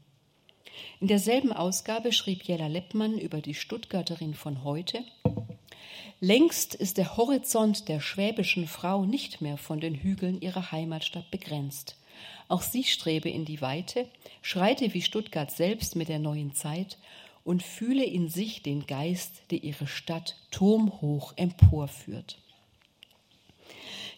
[0.99, 4.99] In derselben Ausgabe schrieb Jella Leppmann über die Stuttgarterin von heute,
[6.20, 11.97] Längst ist der Horizont der schwäbischen Frau nicht mehr von den Hügeln ihrer Heimatstadt begrenzt.
[12.47, 14.08] Auch sie strebe in die Weite,
[14.41, 16.97] schreite wie Stuttgart selbst mit der neuen Zeit
[17.43, 22.38] und fühle in sich den Geist, der ihre Stadt turmhoch emporführt.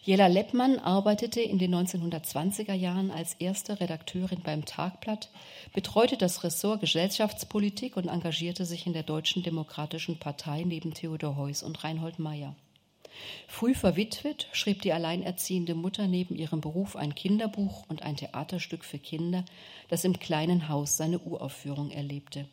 [0.04, 5.30] Jella Leppmann arbeitete in den 1920er Jahren als erste Redakteurin beim Tagblatt,
[5.72, 11.62] betreute das Ressort Gesellschaftspolitik und engagierte sich in der Deutschen Demokratischen Partei neben Theodor Heuss
[11.62, 12.54] und Reinhold Meyer.
[13.48, 18.98] Früh verwitwet schrieb die alleinerziehende Mutter neben ihrem Beruf ein Kinderbuch und ein Theaterstück für
[18.98, 19.46] Kinder,
[19.88, 22.46] das im kleinen Haus seine Uraufführung erlebte.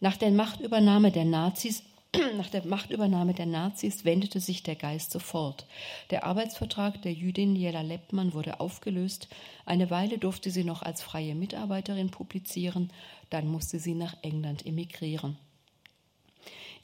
[0.00, 1.82] Nach der Machtübernahme der Nazis
[2.36, 5.66] nach der Machtübernahme der Nazis wendete sich der Geist sofort.
[6.10, 9.28] Der Arbeitsvertrag der Jüdin Jella Leppmann wurde aufgelöst.
[9.64, 12.92] Eine Weile durfte sie noch als freie Mitarbeiterin publizieren,
[13.30, 15.38] dann musste sie nach England emigrieren.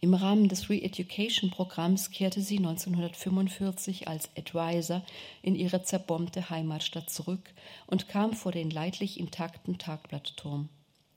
[0.00, 5.02] Im Rahmen des Re-Education-Programms kehrte sie 1945 als Advisor
[5.42, 7.52] in ihre zerbombte Heimatstadt zurück
[7.86, 10.68] und kam vor den leidlich intakten Tagblattturm.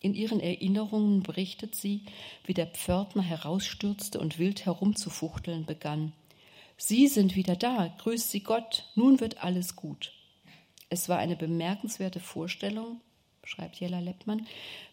[0.02, 2.02] In ihren Erinnerungen berichtet sie,
[2.46, 6.14] wie der Pförtner herausstürzte und wild herumzufuchteln begann.
[6.76, 10.12] Sie sind wieder da, grüß Sie Gott, nun wird alles gut.
[10.90, 13.00] Es war eine bemerkenswerte Vorstellung,
[13.44, 14.48] schreibt Jella Leppmann,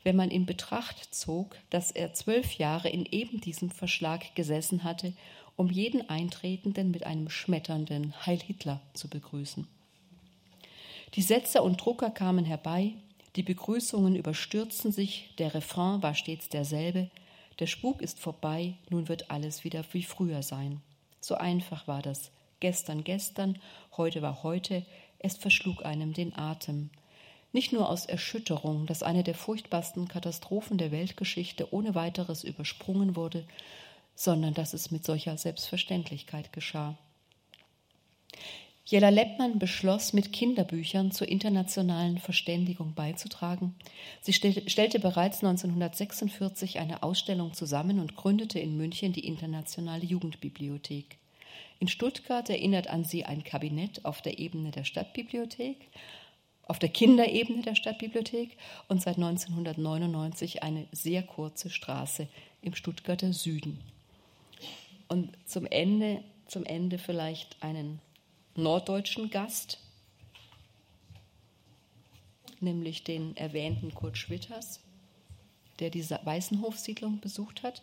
[0.05, 5.15] wenn man in Betracht zog, dass er zwölf Jahre in eben diesem Verschlag gesessen hatte,
[5.57, 9.67] um jeden Eintretenden mit einem schmetternden Heil Hitler zu begrüßen.
[11.15, 12.93] Die Setzer und Drucker kamen herbei,
[13.37, 17.11] die Begrüßungen überstürzten sich, der Refrain war stets derselbe,
[17.59, 20.81] der Spuk ist vorbei, nun wird alles wieder wie früher sein.
[21.21, 22.31] So einfach war das.
[22.61, 23.59] Gestern, gestern,
[23.97, 24.85] heute war heute,
[25.19, 26.91] es verschlug einem den Atem.
[27.53, 33.45] Nicht nur aus Erschütterung, dass eine der furchtbarsten Katastrophen der Weltgeschichte ohne weiteres übersprungen wurde,
[34.15, 36.97] sondern dass es mit solcher Selbstverständlichkeit geschah.
[38.91, 43.75] Jella Leppmann beschloss, mit Kinderbüchern zur internationalen Verständigung beizutragen.
[44.23, 51.19] Sie stellte bereits 1946 eine Ausstellung zusammen und gründete in München die Internationale Jugendbibliothek.
[51.81, 55.77] In Stuttgart erinnert an sie ein Kabinett auf der Ebene der Stadtbibliothek,
[56.67, 58.57] auf der Kinderebene der Stadtbibliothek
[58.89, 62.27] und seit 1999 eine sehr kurze Straße
[62.63, 63.81] im Stuttgarter Süden.
[65.09, 68.01] Und zum Ende, zum Ende vielleicht einen
[68.59, 69.79] norddeutschen Gast,
[72.61, 74.81] nämlich den erwähnten Kurt Schwitters,
[75.79, 77.83] der die Weißenhofsiedlung besucht hat.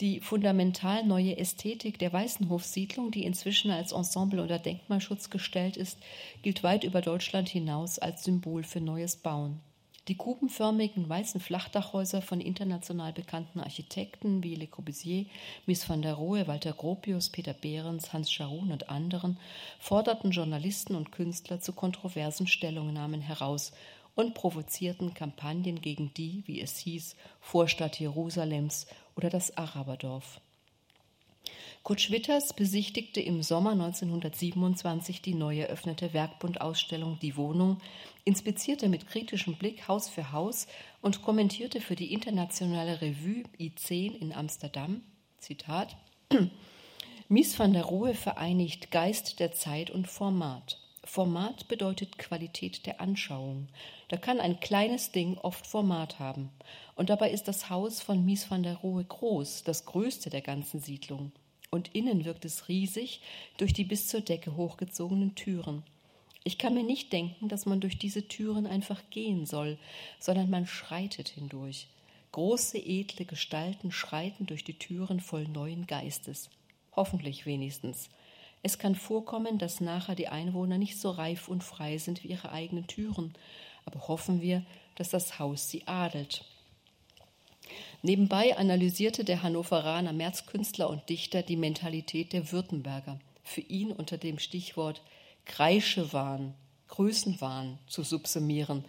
[0.00, 5.98] Die fundamental neue Ästhetik der Weißenhofsiedlung, die inzwischen als Ensemble unter Denkmalschutz gestellt ist,
[6.42, 9.60] gilt weit über Deutschland hinaus als Symbol für neues Bauen.
[10.10, 15.26] Die kubenförmigen weißen Flachdachhäuser von international bekannten Architekten wie Le Corbusier,
[15.66, 19.38] Mies van der Rohe, Walter Gropius, Peter Behrens, Hans Scharoun und anderen
[19.78, 23.70] forderten Journalisten und Künstler zu kontroversen Stellungnahmen heraus
[24.16, 30.40] und provozierten Kampagnen gegen die, wie es hieß, Vorstadt Jerusalems oder das Araberdorf.
[31.82, 37.78] Kurt Schwitters besichtigte im Sommer 1927 die neu eröffnete Werkbundausstellung Die Wohnung,
[38.24, 40.66] inspizierte mit kritischem Blick Haus für Haus
[41.00, 45.02] und kommentierte für die internationale Revue I10 in Amsterdam,
[45.38, 45.96] Zitat,
[47.28, 50.78] Mies van der Rohe vereinigt Geist der Zeit und Format.
[51.02, 53.68] Format bedeutet Qualität der Anschauung.
[54.08, 56.50] Da kann ein kleines Ding oft Format haben.
[56.94, 60.80] Und dabei ist das Haus von Mies van der Rohe groß, das größte der ganzen
[60.80, 61.32] Siedlung
[61.70, 63.20] und innen wirkt es riesig
[63.56, 65.82] durch die bis zur Decke hochgezogenen Türen.
[66.42, 69.78] Ich kann mir nicht denken, dass man durch diese Türen einfach gehen soll,
[70.18, 71.86] sondern man schreitet hindurch.
[72.32, 76.50] Große, edle Gestalten schreiten durch die Türen voll neuen Geistes.
[76.92, 78.08] Hoffentlich wenigstens.
[78.62, 82.52] Es kann vorkommen, dass nachher die Einwohner nicht so reif und frei sind wie ihre
[82.52, 83.34] eigenen Türen,
[83.84, 84.64] aber hoffen wir,
[84.96, 86.44] dass das Haus sie adelt.
[88.02, 94.38] Nebenbei analysierte der Hannoveraner Märzkünstler und Dichter die Mentalität der Württemberger, für ihn unter dem
[94.38, 95.02] Stichwort
[95.44, 96.54] Kreischewahn,
[96.88, 98.84] Größenwahn zu subsumieren.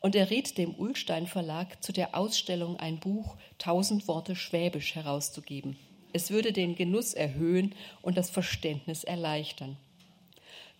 [0.00, 5.76] Und er riet dem Ullstein Verlag zu der Ausstellung ein Buch Tausend Worte Schwäbisch herauszugeben.
[6.12, 9.76] Es würde den Genuss erhöhen und das Verständnis erleichtern.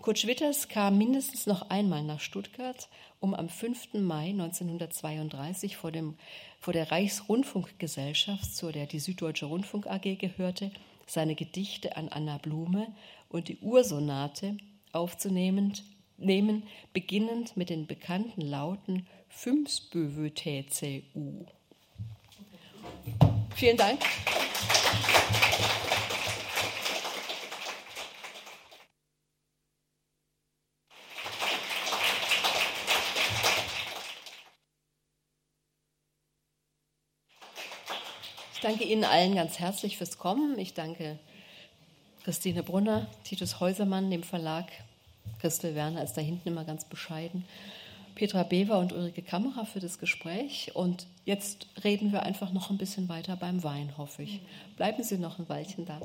[0.07, 2.88] Kurt Schwitters kam mindestens noch einmal nach Stuttgart,
[3.18, 3.94] um am 5.
[3.94, 6.14] Mai 1932 vor, dem,
[6.61, 10.70] vor der Reichsrundfunkgesellschaft, zu der die Süddeutsche Rundfunk AG gehörte,
[11.09, 12.86] seine Gedichte an Anna Blume
[13.30, 14.59] und die Ursonate
[14.92, 15.72] aufzunehmen,
[16.18, 21.02] nehmen, beginnend mit den bekannten Lauten Fümsbövötäce
[23.57, 23.98] Vielen Dank.
[38.67, 40.59] Danke Ihnen allen ganz herzlich fürs Kommen.
[40.59, 41.21] Ich danke
[42.25, 44.64] Christine Brunner, Titus Häusermann, dem Verlag.
[45.41, 47.45] Christel Werner ist da hinten immer ganz bescheiden.
[48.17, 50.73] Petra Bever und Ulrike Kammerer für das Gespräch.
[50.75, 54.41] Und jetzt reden wir einfach noch ein bisschen weiter beim Wein, hoffe ich.
[54.77, 56.01] Bleiben Sie noch ein Weilchen da.